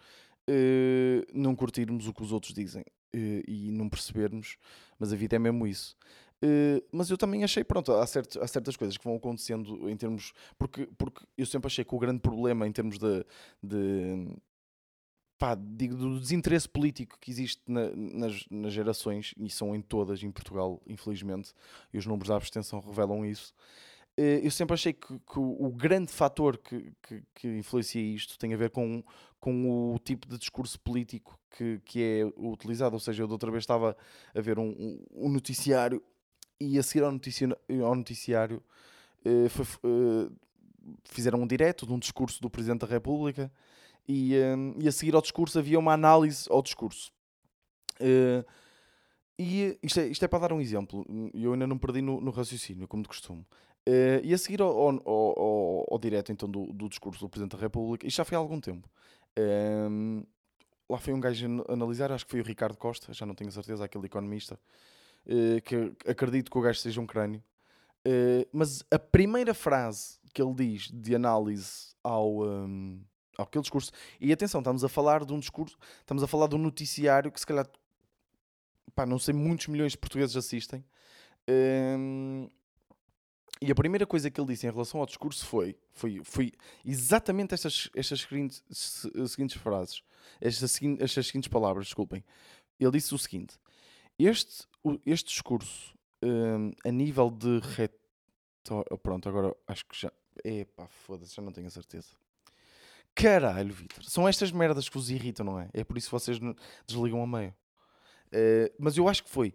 não 1.34 1.56
curtirmos 1.56 2.06
o 2.06 2.14
que 2.14 2.22
os 2.22 2.30
outros 2.30 2.54
dizem 2.54 2.84
e 3.12 3.72
não 3.72 3.88
percebermos, 3.88 4.56
mas 4.96 5.12
a 5.12 5.16
vida 5.16 5.34
é 5.34 5.40
mesmo 5.40 5.66
isso. 5.66 5.96
Uh, 6.42 6.82
mas 6.92 7.10
eu 7.10 7.16
também 7.16 7.42
achei, 7.42 7.64
pronto, 7.64 7.92
há, 7.92 8.06
certos, 8.06 8.36
há 8.36 8.46
certas 8.46 8.76
coisas 8.76 8.96
que 8.96 9.04
vão 9.04 9.16
acontecendo 9.16 9.88
em 9.88 9.96
termos. 9.96 10.32
Porque, 10.58 10.86
porque 10.98 11.24
eu 11.38 11.46
sempre 11.46 11.66
achei 11.68 11.84
que 11.84 11.94
o 11.94 11.98
grande 11.98 12.20
problema 12.20 12.66
em 12.66 12.72
termos 12.72 12.98
de. 12.98 13.24
de 13.62 14.28
pá, 15.38 15.54
digo, 15.54 15.96
do 15.96 16.20
desinteresse 16.20 16.68
político 16.68 17.18
que 17.20 17.30
existe 17.30 17.62
na, 17.66 17.90
nas, 17.94 18.44
nas 18.50 18.72
gerações, 18.72 19.34
e 19.36 19.50
são 19.50 19.74
em 19.74 19.80
todas 19.80 20.22
em 20.22 20.30
Portugal, 20.30 20.80
infelizmente, 20.86 21.52
e 21.92 21.98
os 21.98 22.06
números 22.06 22.28
da 22.28 22.36
abstenção 22.36 22.80
revelam 22.80 23.24
isso. 23.24 23.52
Uh, 24.18 24.38
eu 24.44 24.50
sempre 24.50 24.74
achei 24.74 24.92
que, 24.92 25.18
que 25.18 25.38
o, 25.38 25.72
grande 25.72 26.12
fator 26.12 26.56
que, 26.56 26.92
que, 27.02 27.22
que, 27.34 27.48
influencia 27.48 28.00
isto 28.00 28.38
tem 28.38 28.54
a 28.54 28.56
ver 28.56 28.70
com, 28.70 29.02
com 29.40 29.92
o 29.92 29.98
tipo 29.98 30.28
de 30.28 30.38
discurso 30.38 30.78
político 30.78 31.36
que, 31.50 31.80
que 31.84 32.00
é 32.00 32.24
utilizado. 32.36 32.94
Ou 32.94 33.00
seja, 33.00 33.24
eu 33.24 33.26
de 33.26 33.32
outra 33.32 33.50
vez 33.50 33.62
estava 33.62 33.96
a 34.32 34.40
ver 34.40 34.56
um, 34.56 34.68
um, 34.68 35.04
um 35.10 35.28
noticiário 35.28 36.00
e 36.64 36.78
a 36.78 36.82
seguir 36.82 37.04
ao, 37.04 37.10
ao 37.10 37.94
noticiário 37.94 38.62
uh, 39.24 39.48
foi, 39.48 39.66
uh, 39.84 40.32
fizeram 41.04 41.40
um 41.40 41.46
direto 41.46 41.86
de 41.86 41.92
um 41.92 41.98
discurso 41.98 42.40
do 42.40 42.50
Presidente 42.50 42.80
da 42.80 42.86
República 42.86 43.50
e, 44.08 44.34
uh, 44.36 44.80
e 44.80 44.88
a 44.88 44.92
seguir 44.92 45.14
ao 45.14 45.22
discurso 45.22 45.58
havia 45.58 45.78
uma 45.78 45.92
análise 45.92 46.46
ao 46.50 46.62
discurso. 46.62 47.12
e 49.38 49.78
isto 49.82 50.00
é, 50.00 50.06
isto 50.08 50.24
é, 50.24 50.28
para 50.28 50.40
dar 50.40 50.52
um 50.52 50.60
exemplo, 50.60 51.04
eu 51.34 51.52
ainda 51.52 51.66
não 51.66 51.78
perdi 51.78 52.00
no, 52.00 52.20
no 52.20 52.30
raciocínio, 52.30 52.88
como 52.88 53.02
de 53.02 53.08
costume. 53.08 53.44
e 54.22 54.32
a 54.32 54.38
seguir 54.38 54.60
ao, 54.62 54.68
ao, 54.68 55.00
ao, 55.06 55.86
ao 55.90 55.98
direto 55.98 56.32
então, 56.32 56.48
do, 56.48 56.72
do, 56.72 56.88
discurso 56.88 57.20
do 57.20 57.28
Presidente 57.28 57.56
da 57.56 57.62
República, 57.62 58.06
isto 58.06 58.16
já 58.16 58.24
foi 58.24 58.36
há 58.36 58.38
algum 58.38 58.60
tempo. 58.60 58.88
lá 60.88 60.98
foi 60.98 61.12
um 61.14 61.20
gajo 61.20 61.64
analisar, 61.68 62.12
acho 62.12 62.24
que 62.24 62.30
foi 62.30 62.40
o 62.40 62.44
Ricardo 62.44 62.76
Costa, 62.76 63.12
já 63.12 63.26
não 63.26 63.34
tenho 63.34 63.50
certeza, 63.50 63.84
aquele 63.84 64.06
economista, 64.06 64.58
uh, 65.26 65.60
que 65.62 65.92
acredito 66.08 66.50
que 66.50 66.58
o 66.58 66.60
gajo 66.60 66.78
seja 66.78 67.00
um 67.00 67.06
crânio. 67.06 67.42
Uh, 68.06 68.46
mas 68.52 68.84
a 68.90 68.98
primeira 68.98 69.54
frase 69.54 70.18
que 70.32 70.42
ele 70.42 70.54
diz 70.54 70.90
de 70.90 71.14
análise 71.14 71.94
ao, 72.02 72.42
um, 72.42 73.00
ao 73.38 73.44
aquele 73.44 73.62
discurso, 73.62 73.92
e 74.20 74.32
atenção, 74.32 74.60
estamos 74.60 74.84
a 74.84 74.88
falar 74.88 75.24
de 75.24 75.32
um 75.32 75.38
discurso, 75.38 75.78
estamos 76.00 76.22
a 76.22 76.26
falar 76.26 76.48
de 76.48 76.56
um 76.56 76.58
noticiário 76.58 77.30
que 77.30 77.38
se 77.38 77.46
calhar, 77.46 77.66
pá, 78.94 79.06
não 79.06 79.18
sei, 79.18 79.32
muitos 79.32 79.68
milhões 79.68 79.92
de 79.92 79.98
portugueses 79.98 80.36
assistem. 80.36 80.84
Um, 81.48 82.48
e 83.62 83.70
a 83.70 83.74
primeira 83.74 84.06
coisa 84.06 84.30
que 84.30 84.40
ele 84.40 84.48
disse 84.48 84.66
em 84.66 84.70
relação 84.70 85.00
ao 85.00 85.06
discurso 85.06 85.46
foi, 85.46 85.76
foi, 85.92 86.20
foi 86.24 86.52
exatamente 86.84 87.54
estas, 87.54 87.88
estas 87.94 88.20
seguintes, 88.20 88.62
seguintes 89.28 89.56
frases, 89.56 90.02
estas, 90.40 90.78
estas 90.98 91.26
seguintes 91.26 91.48
palavras, 91.48 91.86
desculpem. 91.86 92.24
Ele 92.78 92.90
disse 92.90 93.14
o 93.14 93.18
seguinte: 93.18 93.58
Este 94.18 94.66
este 95.06 95.30
discurso, 95.30 95.94
um, 96.22 96.70
a 96.84 96.90
nível 96.90 97.30
de 97.30 97.60
retórica. 97.60 98.04
Pronto, 99.02 99.28
agora 99.28 99.54
acho 99.66 99.84
que 99.86 100.00
já. 100.00 100.12
Epá, 100.42 100.86
foda-se, 100.88 101.34
já 101.34 101.42
não 101.42 101.52
tenho 101.52 101.66
a 101.66 101.70
certeza. 101.70 102.08
Caralho, 103.14 103.72
Vitor. 103.72 104.02
São 104.04 104.26
estas 104.26 104.50
merdas 104.50 104.88
que 104.88 104.96
vos 104.96 105.10
irritam, 105.10 105.46
não 105.46 105.60
é? 105.60 105.68
É 105.72 105.84
por 105.84 105.96
isso 105.96 106.08
que 106.08 106.12
vocês 106.12 106.38
desligam 106.86 107.22
a 107.22 107.26
meio. 107.26 107.54
Uh, 108.28 108.74
mas 108.78 108.96
eu 108.96 109.08
acho 109.08 109.22
que 109.22 109.30
foi. 109.30 109.54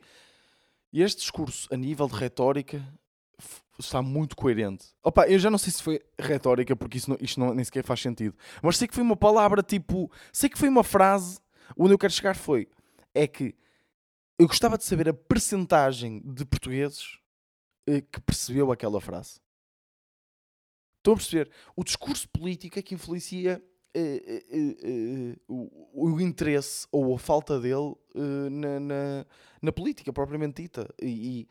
Este 0.94 1.20
discurso, 1.20 1.68
a 1.72 1.76
nível 1.76 2.08
de 2.08 2.16
retórica, 2.16 2.82
está 3.78 4.02
muito 4.02 4.36
coerente. 4.36 4.88
Opa, 5.04 5.28
eu 5.28 5.38
já 5.38 5.50
não 5.50 5.58
sei 5.58 5.74
se 5.74 5.84
foi 5.84 6.02
retórica, 6.18 6.76
porque 6.76 6.98
isso 6.98 7.10
não, 7.10 7.18
isto 7.20 7.40
não, 7.40 7.54
nem 7.54 7.66
sequer 7.66 7.84
faz 7.84 8.02
sentido. 8.02 8.36
Mas 8.62 8.78
sei 8.78 8.88
que 8.88 8.96
foi 8.96 9.04
uma 9.04 9.18
palavra 9.18 9.62
tipo. 9.62 10.10
Sei 10.32 10.50
que 10.50 10.58
foi 10.58 10.70
uma 10.70 10.84
frase. 10.84 11.40
Onde 11.78 11.94
eu 11.94 11.98
quero 11.98 12.14
chegar 12.14 12.36
foi. 12.36 12.68
É 13.14 13.28
que 13.28 13.56
eu 14.40 14.48
gostava 14.48 14.78
de 14.78 14.86
saber 14.86 15.10
a 15.10 15.14
percentagem 15.14 16.22
de 16.22 16.46
portugueses 16.46 17.20
uh, 17.90 18.02
que 18.10 18.22
percebeu 18.22 18.72
aquela 18.72 19.02
frase. 19.02 19.42
Estão 20.98 21.14
a 21.14 21.18
perceber? 21.18 21.52
O 21.76 21.84
discurso 21.84 22.28
político 22.30 22.80
é 22.80 22.82
que 22.82 22.96
influencia 22.96 23.62
uh, 23.98 24.00
uh, 24.58 25.42
o, 25.94 26.14
o, 26.14 26.22
interesse 26.22 26.88
ou 26.90 27.14
a 27.14 27.20
falta 27.20 27.60
dele 27.60 27.96
na, 28.50 28.80
na, 28.80 29.26
na, 29.62 29.72
política 29.74 30.14
propriamente 30.14 30.62
dita. 30.62 30.88
E, 31.02 31.42
e, 31.42 31.48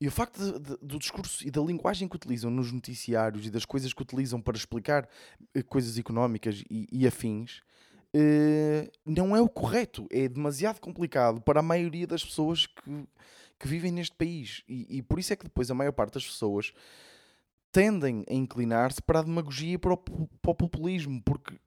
e 0.00 0.08
o 0.08 0.10
facto 0.10 0.38
de, 0.38 0.58
de, 0.58 0.76
do 0.80 0.98
discurso 0.98 1.46
e 1.46 1.50
da 1.50 1.60
linguagem 1.60 2.08
que 2.08 2.16
utilizam 2.16 2.50
nos 2.50 2.72
noticiários 2.72 3.46
e 3.46 3.50
das 3.50 3.66
coisas 3.66 3.92
que 3.92 4.00
utilizam 4.00 4.40
para 4.40 4.56
explicar 4.56 5.06
coisas 5.68 5.98
económicas 5.98 6.64
e, 6.70 6.88
e 6.90 7.06
afins 7.06 7.60
não 9.06 9.36
é 9.36 9.40
o 9.40 9.48
correto. 9.48 10.06
É 10.10 10.28
demasiado 10.28 10.80
complicado 10.80 11.40
para 11.40 11.60
a 11.60 11.62
maioria 11.62 12.06
das 12.06 12.24
pessoas 12.24 12.66
que, 12.66 13.06
que 13.58 13.68
vivem 13.68 13.92
neste 13.92 14.16
país. 14.16 14.62
E, 14.68 14.98
e 14.98 15.02
por 15.02 15.18
isso 15.18 15.32
é 15.32 15.36
que 15.36 15.44
depois 15.44 15.70
a 15.70 15.74
maior 15.74 15.92
parte 15.92 16.14
das 16.14 16.26
pessoas 16.26 16.72
tendem 17.70 18.24
a 18.28 18.34
inclinar-se 18.34 19.00
para 19.00 19.20
a 19.20 19.22
demagogia 19.22 19.74
e 19.74 19.78
para 19.78 19.94
o, 19.94 19.96
para 19.96 20.50
o 20.50 20.54
populismo, 20.54 21.22
porque 21.24 21.58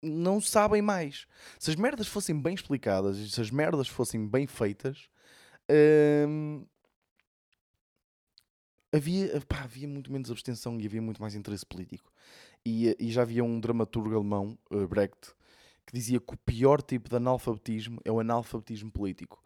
não 0.00 0.40
sabem 0.40 0.80
mais. 0.80 1.26
Se 1.58 1.70
as 1.70 1.76
merdas 1.76 2.06
fossem 2.06 2.40
bem 2.40 2.54
explicadas 2.54 3.18
e 3.18 3.30
se 3.30 3.40
as 3.40 3.50
merdas 3.50 3.88
fossem 3.88 4.26
bem 4.26 4.46
feitas, 4.46 5.08
hum, 6.28 6.64
havia, 8.92 9.40
pá, 9.48 9.62
havia 9.62 9.88
muito 9.88 10.12
menos 10.12 10.30
abstenção 10.30 10.80
e 10.80 10.86
havia 10.86 11.02
muito 11.02 11.20
mais 11.20 11.34
interesse 11.34 11.66
político. 11.66 12.12
E, 12.64 12.96
e 12.98 13.10
já 13.10 13.22
havia 13.22 13.42
um 13.42 13.58
dramaturgo 13.58 14.14
alemão, 14.14 14.56
uh, 14.70 14.86
Brecht, 14.86 15.34
que 15.86 15.92
dizia 15.92 16.20
que 16.20 16.34
o 16.34 16.36
pior 16.36 16.80
tipo 16.82 17.08
de 17.08 17.16
analfabetismo 17.16 18.00
é 18.04 18.10
o 18.10 18.20
analfabetismo 18.20 18.90
político. 18.90 19.42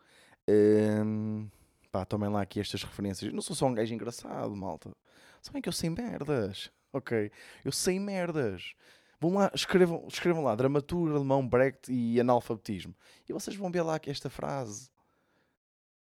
Hum, 0.48 1.48
pá, 1.90 2.04
tomem 2.04 2.28
lá 2.28 2.42
aqui 2.42 2.60
estas 2.60 2.82
referências. 2.82 3.32
não 3.32 3.42
sou 3.42 3.56
só 3.56 3.66
um 3.66 3.74
gajo 3.74 3.92
engraçado, 3.94 4.54
malta. 4.54 4.94
Sabem 5.42 5.62
que 5.62 5.68
eu 5.68 5.72
sei 5.72 5.90
merdas. 5.90 6.70
Ok? 6.92 7.30
Eu 7.64 7.72
sei 7.72 7.98
merdas. 7.98 8.74
Vão 9.20 9.34
lá, 9.34 9.50
escrevam, 9.54 10.06
escrevam 10.08 10.42
lá, 10.42 10.54
dramaturgo 10.54 11.16
alemão, 11.16 11.46
Brecht 11.46 11.90
e 11.90 12.20
analfabetismo. 12.20 12.94
E 13.28 13.32
vocês 13.32 13.56
vão 13.56 13.70
ver 13.70 13.82
lá 13.82 13.98
esta 14.06 14.28
frase. 14.28 14.90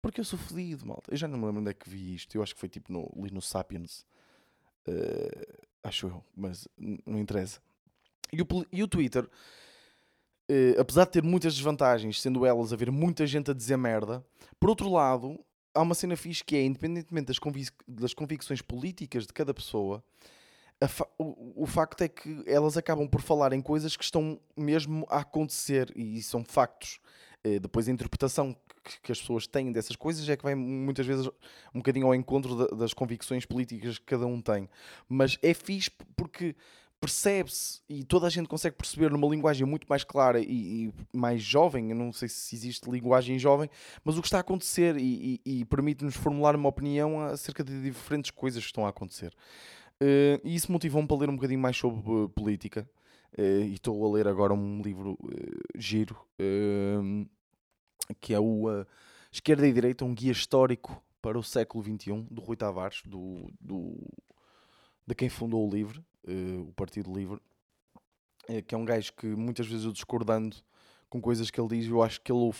Porque 0.01 0.19
eu 0.19 0.25
sou 0.25 0.37
fodido, 0.37 0.85
malta. 0.85 1.11
Eu 1.11 1.17
já 1.17 1.27
não 1.27 1.37
me 1.37 1.45
lembro 1.45 1.61
onde 1.61 1.71
é 1.71 1.73
que 1.73 1.89
vi 1.89 2.13
isto. 2.13 2.35
Eu 2.35 2.43
acho 2.43 2.53
que 2.53 2.59
foi 2.59 2.69
tipo 2.69 2.91
no, 2.91 3.11
ali 3.17 3.31
no 3.31 3.41
Sapiens. 3.41 4.05
Uh, 4.87 5.65
acho 5.83 6.07
eu, 6.07 6.23
mas 6.35 6.67
não 6.77 7.19
interessa. 7.19 7.59
E 8.31 8.41
o, 8.41 8.47
e 8.71 8.83
o 8.83 8.87
Twitter, 8.87 9.27
uh, 10.49 10.79
apesar 10.79 11.05
de 11.05 11.11
ter 11.11 11.23
muitas 11.23 11.55
desvantagens, 11.55 12.21
sendo 12.21 12.45
elas 12.45 12.73
haver 12.73 12.91
muita 12.91 13.25
gente 13.25 13.51
a 13.51 13.53
dizer 13.53 13.77
merda, 13.77 14.25
por 14.59 14.69
outro 14.69 14.89
lado, 14.89 15.39
há 15.73 15.81
uma 15.81 15.95
cena 15.95 16.15
fixe 16.15 16.43
que 16.43 16.55
é, 16.55 16.63
independentemente 16.63 17.27
das, 17.27 17.39
convic 17.39 17.71
das 17.87 18.13
convicções 18.13 18.61
políticas 18.61 19.25
de 19.25 19.33
cada 19.33 19.53
pessoa, 19.53 20.03
o, 21.17 21.63
o, 21.63 21.65
facto 21.65 22.01
é 22.01 22.07
que 22.07 22.43
elas 22.45 22.75
acabam 22.77 23.07
por 23.07 23.21
falar 23.21 23.53
em 23.53 23.61
coisas 23.61 23.95
que 23.95 24.03
estão 24.03 24.39
mesmo 24.57 25.05
a 25.09 25.19
acontecer 25.19 25.91
e 25.95 26.21
são 26.21 26.43
factos. 26.43 26.99
Eh, 27.43 27.59
depois 27.59 27.87
a 27.87 27.91
interpretação 27.91 28.53
que, 28.83 29.01
que, 29.01 29.11
as 29.11 29.19
pessoas 29.19 29.47
têm 29.47 29.71
dessas 29.71 29.95
coisas 29.95 30.27
é 30.27 30.35
que 30.35 30.43
vai 30.43 30.53
muitas 30.53 31.05
vezes 31.05 31.27
um 31.73 31.79
bocadinho 31.79 32.07
ao 32.07 32.15
encontro 32.15 32.55
da, 32.55 32.75
das 32.75 32.93
convicções 32.93 33.45
políticas 33.45 33.97
que 33.97 34.05
cada 34.05 34.25
um 34.25 34.41
tem. 34.41 34.69
Mas 35.07 35.37
é 35.41 35.53
fixe 35.53 35.91
porque 36.15 36.55
percebe-se 37.05 37.81
e 37.87 38.03
toda 38.03 38.25
a 38.25 38.29
gente 38.31 38.47
consegue 38.47 38.75
perceber 38.75 39.11
numa 39.11 39.27
linguagem 39.27 39.65
muito 39.65 39.85
mais 39.87 40.03
clara 40.03 40.39
e, 40.39 40.87
e, 40.87 40.93
mais 41.15 41.39
jovem. 41.39 41.91
Eu 41.91 41.95
não 41.95 42.11
sei 42.11 42.27
se 42.27 42.55
existe 42.55 42.89
linguagem 42.89 43.37
jovem, 43.37 43.69
mas 44.03 44.17
o 44.17 44.21
que 44.21 44.27
está 44.27 44.37
a 44.37 44.41
acontecer 44.41 44.97
e, 44.97 45.39
e, 45.45 45.59
e 45.59 45.65
permite-nos 45.65 46.15
formular 46.15 46.55
uma 46.55 46.67
opinião 46.67 47.21
acerca 47.21 47.63
de 47.63 47.79
diferentes 47.79 48.31
coisas 48.31 48.63
que 48.63 48.69
estão 48.69 48.87
a 48.87 48.89
acontecer. 48.89 49.31
Uh, 50.01 50.41
e 50.43 50.55
isso 50.55 50.71
motivou-me 50.71 51.07
para 51.07 51.17
ler 51.17 51.29
um 51.29 51.35
bocadinho 51.35 51.59
mais 51.59 51.77
sobre 51.77 52.01
uh, 52.11 52.27
política. 52.29 52.89
Uh, 53.37 53.65
e 53.65 53.73
estou 53.75 54.03
a 54.03 54.17
ler 54.17 54.27
agora 54.27 54.53
um 54.53 54.81
livro 54.81 55.15
giro 55.77 56.17
que 58.19 58.33
é 58.33 58.39
o 58.39 58.85
Esquerda 59.31 59.67
e 59.67 59.73
Direita, 59.73 60.05
um 60.05 60.13
guia 60.13 60.31
histórico 60.31 61.01
para 61.21 61.37
o 61.37 61.43
século 61.43 61.83
XXI, 61.83 62.25
do 62.31 62.41
Rui 62.41 62.55
Tavares, 62.55 63.01
do, 63.05 63.51
do, 63.59 63.95
de 65.07 65.15
quem 65.15 65.29
fundou 65.29 65.67
o 65.67 65.71
Livre 65.71 65.99
uh, 65.99 66.03
o 66.27 66.73
Partido 66.73 67.13
Livre, 67.13 67.39
uh, 68.49 68.63
que 68.65 68.73
é 68.73 68.77
um 68.77 68.85
gajo 68.85 69.13
que 69.13 69.27
muitas 69.27 69.67
vezes 69.67 69.85
eu 69.85 69.91
discordando 69.91 70.57
com 71.09 71.21
coisas 71.21 71.49
que 71.49 71.59
ele 71.59 71.69
diz, 71.69 71.87
eu 71.87 72.01
acho 72.01 72.19
que 72.21 72.31
ele, 72.31 72.51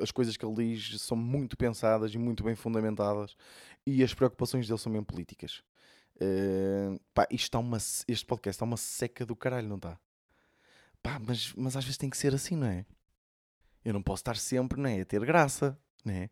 as 0.00 0.10
coisas 0.10 0.36
que 0.36 0.44
ele 0.44 0.54
diz 0.54 1.00
são 1.00 1.16
muito 1.16 1.56
pensadas 1.56 2.14
e 2.14 2.18
muito 2.18 2.44
bem 2.44 2.54
fundamentadas 2.54 3.36
e 3.86 4.02
as 4.02 4.14
preocupações 4.14 4.66
dele 4.66 4.78
são 4.78 4.92
bem 4.92 5.02
políticas. 5.02 5.62
Uh, 6.16 6.98
pá, 7.12 7.26
isto 7.30 7.58
uma, 7.58 7.76
este 7.76 8.24
podcast 8.24 8.56
está 8.56 8.64
uma 8.64 8.76
seca 8.76 9.26
do 9.26 9.36
caralho, 9.36 9.68
não 9.68 9.76
está? 9.76 9.98
Pá, 11.02 11.18
mas, 11.18 11.52
mas 11.54 11.76
às 11.76 11.84
vezes 11.84 11.98
tem 11.98 12.10
que 12.10 12.16
ser 12.16 12.34
assim, 12.34 12.56
não 12.56 12.66
é? 12.66 12.86
Eu 13.84 13.92
não 13.92 14.02
posso 14.02 14.20
estar 14.20 14.36
sempre, 14.36 14.80
não 14.80 14.88
é? 14.88 15.00
A 15.00 15.04
ter 15.04 15.24
graça, 15.24 15.78
não 16.04 16.12
é? 16.14 16.30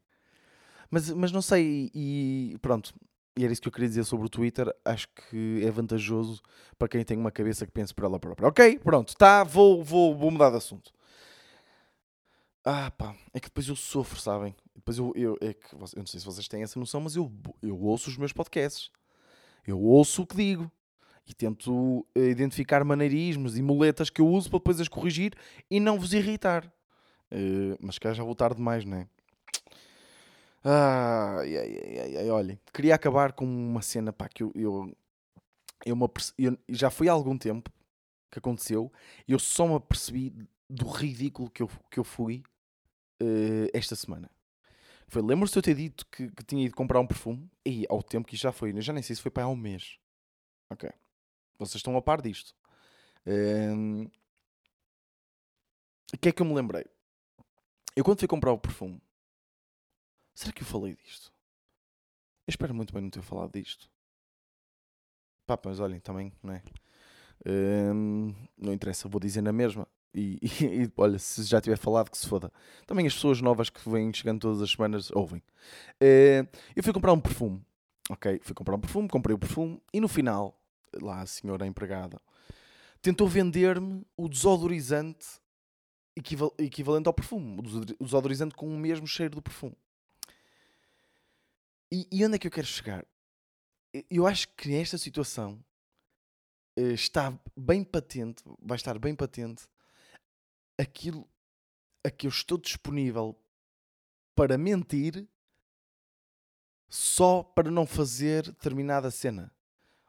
Mas, 0.91 1.11
mas 1.11 1.33
não 1.33 1.43
sei, 1.43 1.91
e 1.95 2.57
pronto, 2.61 2.95
e 3.37 3.45
era 3.45 3.53
isso 3.53 3.61
que 3.61 3.69
eu 3.69 3.73
queria 3.73 3.89
dizer 3.89 4.05
sobre 4.05 4.27
o 4.27 4.29
Twitter. 4.29 4.73
Acho 4.85 5.09
que 5.09 5.61
é 5.65 5.71
vantajoso 5.71 6.41
para 6.79 6.89
quem 6.89 7.05
tem 7.05 7.19
uma 7.19 7.31
cabeça 7.31 7.67
que 7.67 7.73
pense 7.73 7.93
por 7.93 8.05
ela 8.05 8.19
própria. 8.19 8.49
Ok, 8.49 8.79
pronto, 8.79 9.17
tá, 9.17 9.43
vou, 9.43 9.83
vou, 9.83 10.17
vou 10.17 10.31
mudar 10.31 10.51
de 10.51 10.57
assunto. 10.57 10.93
Ah, 12.65 12.91
pá, 12.91 13.15
é 13.33 13.41
que 13.41 13.49
depois 13.49 13.69
eu 13.69 13.77
sofro, 13.77 14.19
sabem? 14.19 14.55
Depois 14.75 14.97
eu, 14.97 15.13
eu, 15.15 15.37
é 15.41 15.53
que, 15.53 15.75
eu 15.75 15.79
não 15.79 16.07
sei 16.07 16.19
se 16.19 16.25
vocês 16.25 16.49
têm 16.49 16.63
essa 16.63 16.79
noção, 16.79 17.01
mas 17.01 17.15
eu, 17.15 17.31
eu 17.61 17.79
ouço 17.79 18.09
os 18.09 18.17
meus 18.17 18.33
podcasts. 18.33 18.91
Eu 19.67 19.81
ouço 19.81 20.23
o 20.23 20.27
que 20.27 20.37
digo 20.37 20.71
e 21.27 21.35
tento 21.35 22.07
eh, 22.15 22.29
identificar 22.29 22.85
maneirismos 22.85 23.57
e 23.57 23.63
muletas 23.63 24.11
que 24.11 24.21
eu 24.21 24.29
uso 24.29 24.49
para 24.49 24.59
depois 24.59 24.81
as 24.81 24.89
corrigir 24.89 25.35
e 25.71 25.81
não 25.81 25.99
vos 25.99 26.13
irritar. 26.13 26.67
Uh, 27.33 27.77
mas 27.81 27.99
que 27.99 28.13
já 28.15 28.23
vou 28.23 28.35
tarde 28.35 28.57
demais, 28.57 28.85
não 28.85 28.99
é? 28.99 29.09
Ai, 30.67 31.59
ai, 31.59 31.99
ai, 32.01 32.17
ai, 32.17 32.31
olha, 32.31 32.59
queria 32.73 32.95
acabar 32.95 33.33
com 33.35 33.45
uma 33.45 33.83
cena 33.83 34.15
pá, 34.15 34.29
que 34.31 34.43
eu, 34.43 34.51
eu, 34.55 34.97
eu, 35.85 35.95
me 35.95 36.09
eu 36.39 36.59
já 36.71 36.89
foi 36.89 37.07
há 37.07 37.13
algum 37.13 37.37
tempo 37.37 37.71
que 38.31 38.39
aconteceu 38.39 38.91
e 39.29 39.33
eu 39.33 39.39
só 39.39 39.69
me 39.69 39.75
apercebi 39.75 40.33
do 40.69 40.89
ridículo 40.89 41.51
que 41.51 41.63
eu, 41.63 41.71
que 41.91 42.01
eu 42.01 42.05
fui 42.05 42.43
uh, 43.23 43.69
esta 43.75 43.95
semana. 43.95 44.31
Foi, 45.07 45.21
lembro-se 45.21 45.53
de 45.53 45.59
eu 45.59 45.63
ter 45.63 45.75
dito 45.75 46.07
que, 46.07 46.31
que, 46.31 46.45
tinha 46.45 46.65
ido 46.65 46.75
comprar 46.75 46.99
um 46.99 47.07
perfume 47.07 47.51
e 47.65 47.87
ao 47.91 48.03
tempo 48.03 48.27
que 48.27 48.37
já 48.37 48.51
foi, 48.51 48.73
eu 48.73 48.81
já 48.81 48.93
nem 48.95 49.03
sei 49.03 49.15
se 49.15 49.23
foi 49.23 49.31
para 49.31 49.45
há 49.45 49.49
um 49.49 49.57
mês. 49.57 49.99
Ok. 50.71 50.91
Vocês 51.59 51.77
estão 51.77 51.95
a 51.95 52.01
par 52.01 52.23
disto. 52.23 52.55
Um, 53.27 54.05
o 56.13 56.19
que 56.19 56.31
é 56.31 56.33
que 56.33 56.41
eu 56.41 56.47
me 56.47 56.55
lembrei? 56.55 56.87
Eu 57.95 58.03
quando 58.03 58.19
fui 58.19 58.27
comprar 58.27 58.53
o 58.53 58.59
perfume, 58.59 59.01
Será 60.35 60.53
que 60.53 60.63
eu 60.63 60.67
falei 60.67 60.97
disto? 60.97 61.33
Eu 62.47 62.51
espero 62.51 62.75
muito 62.75 62.93
bem 62.93 63.03
não 63.03 63.11
ter 63.11 63.23
falado 63.23 63.53
disto. 63.53 63.89
Pá, 65.47 65.59
mas 65.65 65.81
olhem, 65.81 66.01
também, 66.01 66.33
não 66.43 66.55
é? 66.55 66.63
Hum, 67.47 68.35
não 68.57 68.73
interessa, 68.73 69.09
vou 69.09 69.21
dizer 69.21 69.43
na 69.43 69.53
mesma. 69.53 69.87
E, 70.13 70.39
e, 70.43 70.65
e, 70.85 70.93
olha, 70.97 71.19
se 71.19 71.43
já 71.45 71.61
tiver 71.61 71.77
falado, 71.77 72.11
que 72.11 72.19
se 72.19 72.29
foda. 72.29 72.53
Também 72.87 73.07
as 73.07 73.15
pessoas 73.15 73.41
novas 73.41 73.71
que 73.71 73.89
vêm 73.89 74.13
chegando 74.13 74.41
todas 74.41 74.61
as 74.61 74.71
semanas 74.71 75.11
ouvem. 75.13 75.43
Uh, 76.03 76.49
eu 76.75 76.83
fui 76.83 76.93
comprar 76.93 77.13
um 77.13 77.21
perfume. 77.21 77.65
Ok, 78.11 78.41
fui 78.43 78.55
comprar 78.55 78.75
um 78.75 78.81
perfume, 78.81 79.09
comprei 79.09 79.35
o 79.35 79.39
perfume 79.39 79.81
e 79.93 79.99
no 79.99 80.09
final, 80.09 80.61
lá 81.01 81.23
a 81.23 81.27
senhora 81.27 81.67
empregada 81.67 82.21
tentou 83.05 83.29
vender-me 83.29 84.03
o 84.17 84.31
desodorizante 84.31 85.27
equival 86.17 86.55
equivalente 86.59 87.07
ao 87.07 87.13
perfume. 87.13 87.59
O 87.59 87.63
desodorizante 88.03 88.55
com 88.55 88.67
o 88.67 88.79
mesmo 88.79 89.07
cheiro 89.07 89.35
do 89.37 89.43
perfume. 89.43 89.77
E, 91.95 92.09
e 92.11 92.25
onde 92.27 92.35
é 92.35 92.39
que 92.41 92.49
eu 92.49 92.51
quero 92.51 92.67
chegar? 92.67 93.07
Eu 94.11 94.27
acho 94.27 94.49
que 94.57 94.69
nesta 94.69 94.99
situação 94.99 95.65
uh, 96.77 96.91
está 96.91 97.39
bem 97.57 97.85
patente, 97.85 98.43
vai 98.61 98.75
estar 98.75 98.99
bem 98.99 99.15
patente 99.15 99.69
aquilo 100.77 101.25
a 102.05 102.11
que 102.11 102.27
eu 102.27 102.31
estou 102.31 102.59
disponível 102.59 103.39
para 104.35 104.59
mentir 104.59 105.29
só 106.89 107.45
para 107.45 107.71
não 107.71 107.87
fazer 107.87 108.43
determinada 108.43 109.09
cena. 109.13 109.53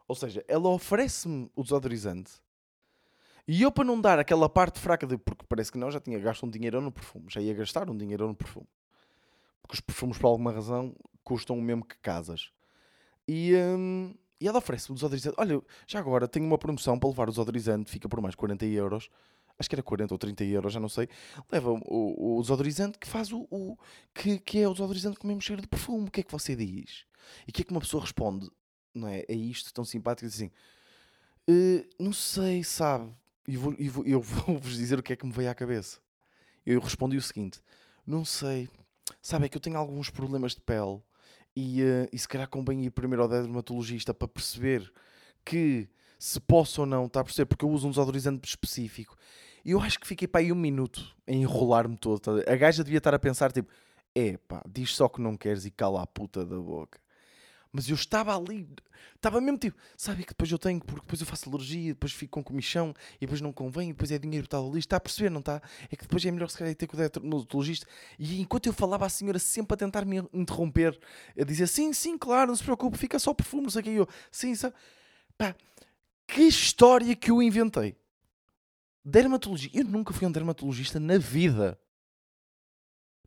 Ou 0.08 0.16
seja, 0.16 0.44
ela 0.48 0.70
oferece-me 0.70 1.52
o 1.56 1.62
desodorizante. 1.62 2.42
E 3.48 3.62
eu, 3.62 3.72
para 3.72 3.84
não 3.84 4.02
dar 4.02 4.18
aquela 4.18 4.50
parte 4.50 4.80
fraca 4.80 5.06
de. 5.06 5.20
Porque 5.20 5.46
parece 5.48 5.72
que 5.72 5.78
não, 5.78 5.92
já 5.92 6.00
tinha 6.00 6.18
gasto 6.18 6.48
um 6.48 6.50
dinheiro 6.50 6.82
no 6.82 6.92
perfume. 6.92 7.28
Já 7.30 7.42
ia 7.42 7.54
gastar 7.54 7.88
um 7.92 7.96
dinheiro 7.96 8.28
no 8.28 8.36
perfume. 8.36 8.68
Porque 9.62 9.76
os 9.76 9.82
perfumes, 9.82 10.18
por 10.18 10.28
alguma 10.28 10.52
razão, 10.52 10.96
custam 11.26 11.58
o 11.58 11.62
mesmo 11.62 11.84
que 11.84 11.98
casas. 11.98 12.52
E, 13.28 13.54
hum, 13.56 14.14
e 14.40 14.48
ela 14.48 14.60
oferece-me 14.60 14.94
o 14.94 14.96
desodorizante. 14.96 15.36
Olha, 15.38 15.62
já 15.88 16.00
agora 16.00 16.28
tenho 16.28 16.46
uma 16.46 16.58
promoção 16.58 16.98
para 16.98 17.10
levar 17.10 17.28
o 17.28 17.32
desodorizante, 17.32 17.92
fica 17.92 18.08
por 18.08 18.22
mais 18.22 18.36
40 18.36 18.66
euros. 18.66 19.10
Acho 19.58 19.70
que 19.70 19.76
era 19.76 19.84
40 19.84 20.14
ou 20.14 20.18
30 20.18 20.44
euros, 20.44 20.74
já 20.74 20.80
não 20.80 20.90
sei. 20.90 21.10
Leva 21.52 21.72
o, 21.72 22.38
o 22.38 22.42
desodorizante 22.42 23.00
que 23.00 23.08
faz 23.08 23.32
o. 23.32 23.48
o 23.50 23.78
que, 24.14 24.38
que 24.40 24.60
é 24.60 24.68
o 24.68 24.74
desodorizante 24.74 25.18
com 25.18 25.26
o 25.26 25.28
mesmo 25.28 25.42
cheiro 25.42 25.62
de 25.62 25.68
perfume. 25.68 26.08
O 26.08 26.12
que 26.12 26.20
é 26.20 26.24
que 26.24 26.32
você 26.32 26.56
diz? 26.56 27.06
E 27.48 27.52
o 27.52 27.54
que 27.54 27.62
é 27.62 27.66
que 27.66 27.72
uma 27.72 27.80
pessoa 27.80 28.04
responde? 28.04 28.50
Não 28.94 29.08
é? 29.08 29.24
É 29.28 29.34
isto 29.34 29.74
tão 29.74 29.84
simpático 29.86 30.28
assim. 30.28 30.52
Uh, 31.50 31.88
não 31.98 32.12
sei, 32.12 32.64
sabe? 32.64 33.12
E 33.48 33.56
vou, 33.56 33.74
e 33.80 33.88
vou, 33.88 34.06
eu 34.06 34.20
vou-vos 34.22 34.76
dizer 34.76 35.00
o 35.00 35.04
que 35.04 35.14
é 35.14 35.16
que 35.16 35.26
me 35.26 35.32
veio 35.32 35.50
à 35.50 35.56
cabeça. 35.56 36.00
Eu 36.66 36.82
respondi 36.82 37.16
o 37.16 37.22
seguinte: 37.22 37.62
Não 38.06 38.26
sei. 38.26 38.70
Sabe, 39.22 39.46
é 39.46 39.50
que 39.50 39.56
eu 39.56 39.62
tenho 39.62 39.78
alguns 39.78 40.10
problemas 40.10 40.54
de 40.54 40.62
pele 40.62 41.02
e, 41.56 41.84
uh, 41.84 42.10
e 42.12 42.20
se 42.20 42.28
calhar 42.28 42.48
convém 42.50 42.84
ir 42.84 42.92
primeiro 42.92 43.24
ao 43.24 43.30
dermatologista 43.30 44.14
para 44.14 44.28
perceber 44.28 44.92
que 45.44 45.88
se 46.18 46.40
posso 46.40 46.82
ou 46.82 46.88
não, 46.88 47.06
está 47.06 47.22
a 47.22 47.24
perceber? 47.24 47.46
Porque 47.46 47.64
eu 47.64 47.70
uso 47.70 47.88
um 47.88 47.92
desodorizante 47.92 48.48
específico. 48.48 49.16
E 49.64 49.72
eu 49.72 49.80
acho 49.80 50.00
que 50.00 50.08
fiquei 50.08 50.28
para 50.28 50.42
aí 50.42 50.52
um 50.52 50.56
minuto 50.56 51.16
a 51.28 51.32
enrolar-me 51.32 51.98
todo. 51.98 52.20
Tá? 52.20 52.32
A 52.52 52.56
gaja 52.56 52.84
devia 52.84 52.98
estar 52.98 53.14
a 53.14 53.20
pensar 53.20 53.52
tipo: 53.52 53.72
é 54.14 54.38
pá, 54.38 54.64
diz 54.68 54.96
só 54.96 55.08
que 55.08 55.22
não 55.22 55.36
queres 55.36 55.66
e 55.66 55.72
cala 55.72 56.02
a 56.02 56.08
puta 56.08 56.46
da 56.46 56.58
boca. 56.58 57.00
Mas 57.76 57.90
eu 57.90 57.96
estava 57.96 58.34
ali, 58.34 58.66
estava 59.18 59.42
mesmo 59.42 59.58
tipo, 59.58 59.78
sabe 59.98 60.24
que 60.24 60.30
depois 60.30 60.50
eu 60.50 60.58
tenho, 60.58 60.80
porque 60.80 61.02
depois 61.02 61.20
eu 61.20 61.28
faço 61.28 61.50
alergia, 61.50 61.94
depois 61.94 62.14
fico 62.14 62.32
com 62.32 62.42
comichão, 62.42 62.94
e 63.18 63.26
depois 63.26 63.42
não 63.42 63.52
convém, 63.52 63.90
e 63.90 63.92
depois 63.92 64.10
é 64.12 64.18
dinheiro 64.18 64.48
tal 64.48 64.70
ali, 64.70 64.80
está 64.80 64.96
a 64.96 65.00
perceber, 65.00 65.30
não 65.30 65.42
está? 65.42 65.62
É 65.92 65.96
que 65.98 66.04
depois 66.04 66.26
é 66.26 66.32
melhor 66.32 66.50
se 66.50 66.58
calhar 66.58 66.74
ter 66.74 66.88
com 66.88 66.96
o 66.96 66.98
dermatologista. 66.98 67.86
E 68.18 68.40
enquanto 68.40 68.68
eu 68.68 68.72
falava, 68.72 69.06
a 69.06 69.10
senhora 69.10 69.38
sempre 69.40 69.74
a 69.74 69.78
tentar 69.78 70.06
me 70.06 70.20
interromper, 70.32 70.98
a 71.38 71.44
dizer, 71.44 71.68
sim, 71.68 71.92
sim, 71.92 72.18
claro, 72.18 72.48
não 72.48 72.56
se 72.56 72.64
preocupe, 72.64 72.98
fica 72.98 73.20
só 73.20 73.34
perfume, 73.34 73.64
não 73.64 73.70
sei 73.70 73.82
o 73.82 73.84
que, 73.84 73.90
eu, 73.90 74.08
sim, 74.32 74.56
sabe? 74.56 74.74
Pá, 75.38 75.54
que 76.26 76.44
história 76.44 77.14
que 77.14 77.30
eu 77.30 77.42
inventei. 77.42 77.98
Dermatologia, 79.04 79.70
eu 79.74 79.84
nunca 79.84 80.14
fui 80.14 80.26
um 80.26 80.32
dermatologista 80.32 80.98
na 80.98 81.18
vida. 81.18 81.78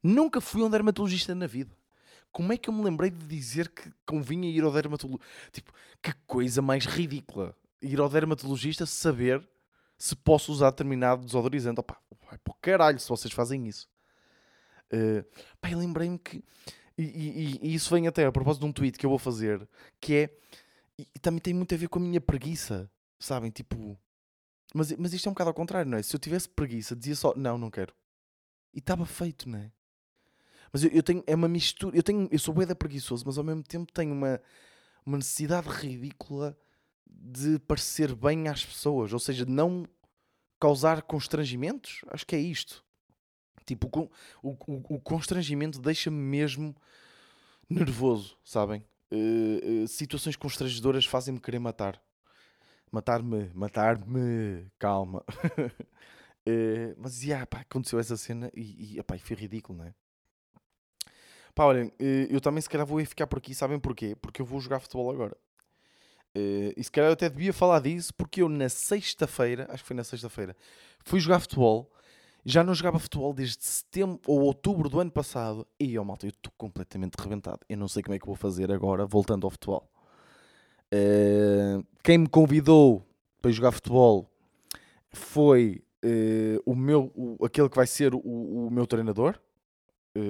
Nunca 0.02 0.40
fui 0.40 0.62
um 0.62 0.70
dermatologista 0.70 1.34
na 1.34 1.46
vida 1.46 1.77
como 2.32 2.52
é 2.52 2.56
que 2.56 2.68
eu 2.68 2.74
me 2.74 2.82
lembrei 2.84 3.10
de 3.10 3.26
dizer 3.26 3.68
que 3.68 3.90
convinha 4.06 4.48
ir 4.48 4.62
ao 4.62 4.72
dermatologista? 4.72 5.26
Tipo, 5.52 5.72
que 6.02 6.12
coisa 6.26 6.62
mais 6.62 6.84
ridícula. 6.84 7.54
Ir 7.80 8.00
ao 8.00 8.08
dermatologista 8.08 8.86
saber 8.86 9.46
se 9.96 10.14
posso 10.14 10.52
usar 10.52 10.70
determinado 10.70 11.24
desodorizante. 11.24 11.80
Opa, 11.80 12.00
vai 12.28 12.38
para 12.38 12.54
caralho 12.60 12.98
se 12.98 13.08
vocês 13.08 13.32
fazem 13.32 13.66
isso. 13.66 13.88
Uh, 14.92 15.24
pá, 15.60 15.68
lembrei-me 15.68 16.18
que. 16.18 16.42
E, 16.96 17.02
e, 17.02 17.58
e, 17.62 17.74
isso 17.74 17.94
vem 17.94 18.06
até 18.08 18.24
a 18.24 18.32
propósito 18.32 18.62
de 18.62 18.66
um 18.66 18.72
tweet 18.72 18.98
que 18.98 19.06
eu 19.06 19.10
vou 19.10 19.18
fazer, 19.18 19.68
que 20.00 20.14
é. 20.14 20.38
E, 20.98 21.06
e 21.14 21.18
também 21.18 21.40
tem 21.40 21.54
muito 21.54 21.74
a 21.74 21.78
ver 21.78 21.88
com 21.88 21.98
a 21.98 22.02
minha 22.02 22.20
preguiça, 22.20 22.90
sabem? 23.18 23.50
Tipo. 23.50 23.98
Mas, 24.74 24.92
mas 24.92 25.12
isto 25.12 25.26
é 25.26 25.30
um 25.30 25.32
bocado 25.32 25.50
ao 25.50 25.54
contrário, 25.54 25.90
não 25.90 25.98
é? 25.98 26.02
Se 26.02 26.14
eu 26.14 26.20
tivesse 26.20 26.48
preguiça, 26.48 26.94
dizia 26.94 27.14
só, 27.14 27.34
não, 27.34 27.56
não 27.56 27.70
quero. 27.70 27.94
E 28.74 28.80
estava 28.80 29.06
feito, 29.06 29.48
não 29.48 29.58
é? 29.58 29.72
Mas 30.72 30.85
eu, 30.85 30.90
eu, 30.90 31.02
tenho, 31.02 31.22
é 31.26 31.35
uma 31.35 31.48
mistura. 31.48 31.96
Eu, 31.96 32.02
tenho, 32.02 32.28
eu 32.31 32.38
sou 32.38 32.54
bué 32.54 32.66
preguiçoso, 32.74 33.24
mas 33.26 33.38
ao 33.38 33.44
mesmo 33.44 33.62
tempo 33.62 33.92
tenho 33.92 34.12
uma, 34.12 34.40
uma 35.04 35.16
necessidade 35.16 35.68
ridícula 35.68 36.57
de 37.07 37.59
parecer 37.61 38.14
bem 38.14 38.48
às 38.48 38.64
pessoas. 38.64 39.12
Ou 39.12 39.18
seja, 39.18 39.44
não 39.44 39.87
causar 40.61 41.02
constrangimentos. 41.02 42.00
Acho 42.09 42.26
que 42.26 42.37
é 42.37 42.40
isto. 42.40 42.85
Tipo, 43.64 44.11
o, 44.42 44.50
o, 44.50 44.94
o 44.94 45.00
constrangimento 45.00 45.78
deixa-me 45.81 46.16
mesmo 46.16 46.74
nervoso, 47.68 48.37
sabem? 48.42 48.83
Uh, 49.12 49.85
uh, 49.85 49.88
situações 49.88 50.37
constrangedoras 50.37 51.04
fazem-me 51.04 51.40
querer 51.40 51.59
matar. 51.59 52.00
Matar-me, 52.90 53.50
matar-me, 53.54 54.70
calma. 54.78 55.22
uh, 56.48 56.94
mas, 56.96 57.22
yeah, 57.22 57.44
pá, 57.46 57.61
aconteceu 57.61 57.98
essa 57.98 58.16
cena 58.16 58.50
e, 58.54 58.94
e, 58.94 58.98
epá, 58.98 59.18
foi 59.18 59.37
ridículo, 59.37 59.78
não 59.78 59.85
é? 59.85 59.94
Pá, 61.58 61.64
olhem, 61.64 61.90
eh, 61.98 62.28
eu 62.30 62.40
também 62.40 62.60
se 62.62 62.70
calhar 62.70 62.86
vou 62.86 63.04
ficar 63.04 63.26
por 63.26 63.38
aqui, 63.38 63.52
sabem 63.52 63.80
porquê? 63.80 64.14
Porque 64.22 64.40
eu 64.40 64.46
vou 64.46 64.60
jogar 64.60 64.78
futebol 64.78 65.10
agora. 65.10 65.36
Eh, 66.32 66.72
e 66.76 66.84
se 66.84 66.88
calhar 66.88 67.10
eu 67.10 67.14
até 67.14 67.28
devia 67.28 67.52
falar 67.52 67.80
disso, 67.80 68.14
porque 68.14 68.42
eu 68.42 68.48
na 68.48 68.68
sexta-feira, 68.68 69.66
acho 69.68 69.82
que 69.82 69.88
foi 69.88 69.96
na 69.96 70.04
sexta-feira, 70.04 70.54
fui 71.04 71.18
jogar 71.18 71.40
futebol. 71.40 71.90
Já 72.44 72.62
não 72.62 72.72
jogava 72.72 73.00
futebol 73.00 73.34
desde 73.34 73.64
setembro 73.64 74.20
ou 74.24 74.42
outubro 74.42 74.88
do 74.88 75.00
ano 75.00 75.10
passado. 75.10 75.66
E, 75.80 75.98
ó, 75.98 76.04
malta, 76.04 76.26
eu 76.26 76.30
estou 76.30 76.52
completamente 76.56 77.16
rebentado. 77.16 77.58
Eu 77.68 77.76
não 77.76 77.88
sei 77.88 78.04
como 78.04 78.14
é 78.14 78.20
que 78.20 78.26
vou 78.26 78.36
fazer 78.36 78.70
agora, 78.70 79.04
voltando 79.04 79.44
ao 79.44 79.50
futebol. 79.50 79.90
Uh, 80.94 81.84
quem 82.04 82.18
me 82.18 82.28
convidou 82.28 83.04
para 83.42 83.50
jogar 83.50 83.72
futebol 83.72 84.30
foi 85.10 85.82
uh, 86.04 86.62
o 86.64 86.76
meu, 86.76 87.10
o, 87.16 87.44
aquele 87.44 87.68
que 87.68 87.76
vai 87.76 87.86
ser 87.88 88.14
o, 88.14 88.20
o 88.20 88.70
meu 88.70 88.86
treinador, 88.86 89.40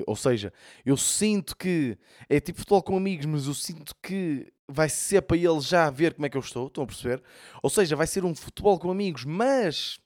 ou 0.06 0.16
seja, 0.16 0.52
eu 0.84 0.96
sinto 0.96 1.56
que 1.56 1.96
é 2.28 2.40
tipo 2.40 2.58
futebol 2.58 2.82
com 2.82 2.96
amigos, 2.96 3.26
mas 3.26 3.46
eu 3.46 3.54
sinto 3.54 3.94
que 4.02 4.52
vai 4.68 4.88
ser 4.88 5.22
para 5.22 5.36
ele 5.36 5.60
já 5.60 5.88
ver 5.90 6.14
como 6.14 6.26
é 6.26 6.28
que 6.28 6.36
eu 6.36 6.42
estou. 6.42 6.66
Estão 6.66 6.84
a 6.84 6.86
perceber? 6.86 7.22
Ou 7.62 7.70
seja, 7.70 7.96
vai 7.96 8.06
ser 8.06 8.24
um 8.24 8.34
futebol 8.34 8.78
com 8.78 8.90
amigos, 8.90 9.24
mas 9.24 9.98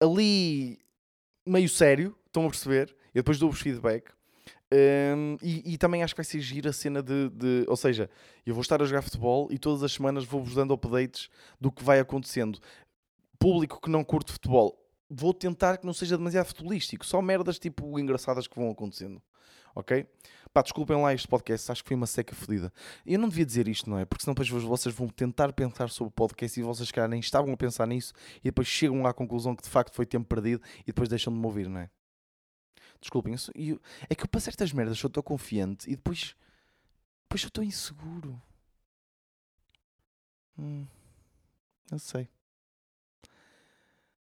ali 0.00 0.78
meio 1.46 1.68
sério. 1.68 2.16
Estão 2.26 2.46
a 2.46 2.50
perceber? 2.50 2.96
Eu 3.14 3.22
depois 3.22 3.38
dou-vos 3.38 3.60
feedback. 3.60 4.10
Um, 4.72 5.36
e, 5.42 5.74
e, 5.74 5.76
também 5.76 6.02
acho 6.02 6.14
que 6.14 6.20
vai 6.20 6.24
ser 6.24 6.40
giro 6.40 6.66
a 6.66 6.72
cena 6.72 7.02
de, 7.02 7.28
de, 7.28 7.66
Ou 7.68 7.76
seja, 7.76 8.08
eu 8.46 8.54
vou 8.54 8.62
estar 8.62 8.80
a 8.80 8.86
jogar 8.86 9.02
futebol 9.02 9.48
e 9.50 9.58
todas 9.58 9.82
as 9.82 9.92
semanas 9.92 10.24
vou-vos 10.24 10.54
dando 10.54 10.72
updates 10.72 11.28
do 11.60 11.70
que 11.70 11.84
vai 11.84 12.00
acontecendo. 12.00 12.58
Público 13.38 13.78
que 13.82 13.90
não 13.90 14.02
curte 14.02 14.32
futebol, 14.32 14.81
vou 15.12 15.34
tentar 15.34 15.76
que 15.76 15.84
não 15.84 15.92
seja 15.92 16.16
demasiado 16.16 16.46
futebolístico, 16.46 17.04
só 17.04 17.20
merdas 17.20 17.58
tipo 17.58 17.98
engraçadas 17.98 18.46
que 18.46 18.56
vão 18.56 18.70
acontecendo. 18.70 19.22
Ok? 19.74 20.06
Pá, 20.52 20.62
desculpem 20.62 21.00
lá 21.00 21.14
este 21.14 21.26
podcast, 21.26 21.72
acho 21.72 21.82
que 21.82 21.88
foi 21.88 21.96
uma 21.96 22.06
seca 22.06 22.34
fodida. 22.34 22.72
Eu 23.06 23.18
não 23.18 23.28
devia 23.28 23.44
dizer 23.44 23.68
isto, 23.68 23.88
não 23.88 23.98
é? 23.98 24.04
Porque 24.04 24.22
senão 24.24 24.34
depois 24.34 24.48
vocês 24.62 24.94
vão 24.94 25.08
tentar 25.08 25.52
pensar 25.52 25.88
sobre 25.88 26.08
o 26.08 26.12
podcast 26.12 26.58
e 26.58 26.62
vocês, 26.62 26.90
cara, 26.90 27.08
nem 27.08 27.20
estavam 27.20 27.52
a 27.52 27.56
pensar 27.56 27.86
nisso 27.86 28.12
e 28.40 28.44
depois 28.44 28.68
chegam 28.68 29.06
à 29.06 29.14
conclusão 29.14 29.56
que 29.56 29.62
de 29.62 29.70
facto 29.70 29.94
foi 29.94 30.04
tempo 30.04 30.26
perdido 30.26 30.62
e 30.80 30.86
depois 30.86 31.08
deixam 31.08 31.32
de 31.32 31.38
me 31.38 31.46
ouvir, 31.46 31.68
não 31.68 31.80
é? 31.80 31.90
Desculpem, 33.00 33.34
isso, 33.34 33.50
é 34.08 34.14
que 34.14 34.24
eu 34.24 34.28
para 34.28 34.40
certas 34.40 34.72
merdas 34.72 35.02
eu 35.02 35.08
estou 35.08 35.22
confiante 35.22 35.90
e 35.90 35.96
depois, 35.96 36.36
depois 37.24 37.42
eu 37.42 37.48
estou 37.48 37.64
inseguro. 37.64 38.40
Hum, 40.58 40.86
não 41.90 41.98
sei. 41.98 42.28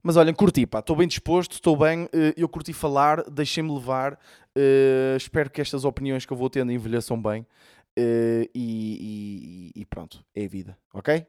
Mas 0.06 0.18
olhem, 0.18 0.34
curti, 0.34 0.66
pá, 0.68 0.80
estou 0.80 0.98
bem 0.98 1.08
disposto, 1.08 1.54
estou 1.54 1.78
bem, 1.78 2.10
eh, 2.12 2.34
eu 2.36 2.50
curti 2.50 2.74
falar, 2.74 3.24
deixei-me 3.30 3.74
levar, 3.74 4.16
uh, 4.16 5.16
espero 5.16 5.50
que 5.50 5.62
estas 5.62 5.86
opiniões 5.86 6.26
que 6.26 6.34
eu 6.34 6.36
vou 6.36 6.50
tendo 6.50 6.74
envelheçam 6.74 7.20
bem 7.20 7.44
uh, 7.98 8.50
e, 8.54 9.72
e, 9.74 9.82
e, 9.82 9.86
pronto, 9.86 10.22
é 10.36 10.44
a 10.44 10.48
vida, 10.48 10.78
ok? 10.94 11.26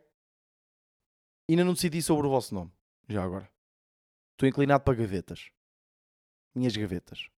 Ainda 1.49 1.63
não 1.63 1.73
decidi 1.73 2.03
sobre 2.03 2.27
o 2.27 2.31
vosso 2.31 2.53
nome, 2.53 2.73
já 3.09 3.23
agora. 3.23 3.49
Estou 4.33 4.49
inclinado 4.49 4.83
para 4.83 4.95
gavetas. 4.95 5.51
Minhas 6.53 6.77
gavetas. 6.77 7.29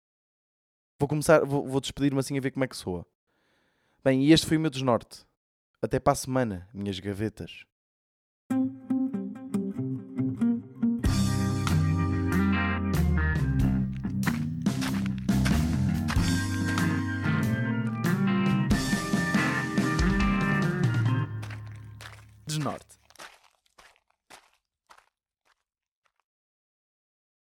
Vou 0.98 1.06
começar, 1.06 1.44
vou, 1.44 1.68
vou 1.68 1.82
despedir-me 1.82 2.18
assim 2.18 2.38
a 2.38 2.40
ver 2.40 2.50
como 2.50 2.64
é 2.64 2.68
que 2.68 2.76
soa. 2.76 3.04
Bem, 4.02 4.24
e 4.24 4.32
este 4.32 4.46
foi 4.46 4.56
o 4.56 4.60
meu 4.60 4.70
desnorte. 4.70 5.26
Até 5.82 6.00
para 6.00 6.14
a 6.14 6.16
semana, 6.16 6.66
minhas 6.72 6.98
gavetas. 6.98 7.66
Norte. 22.66 22.95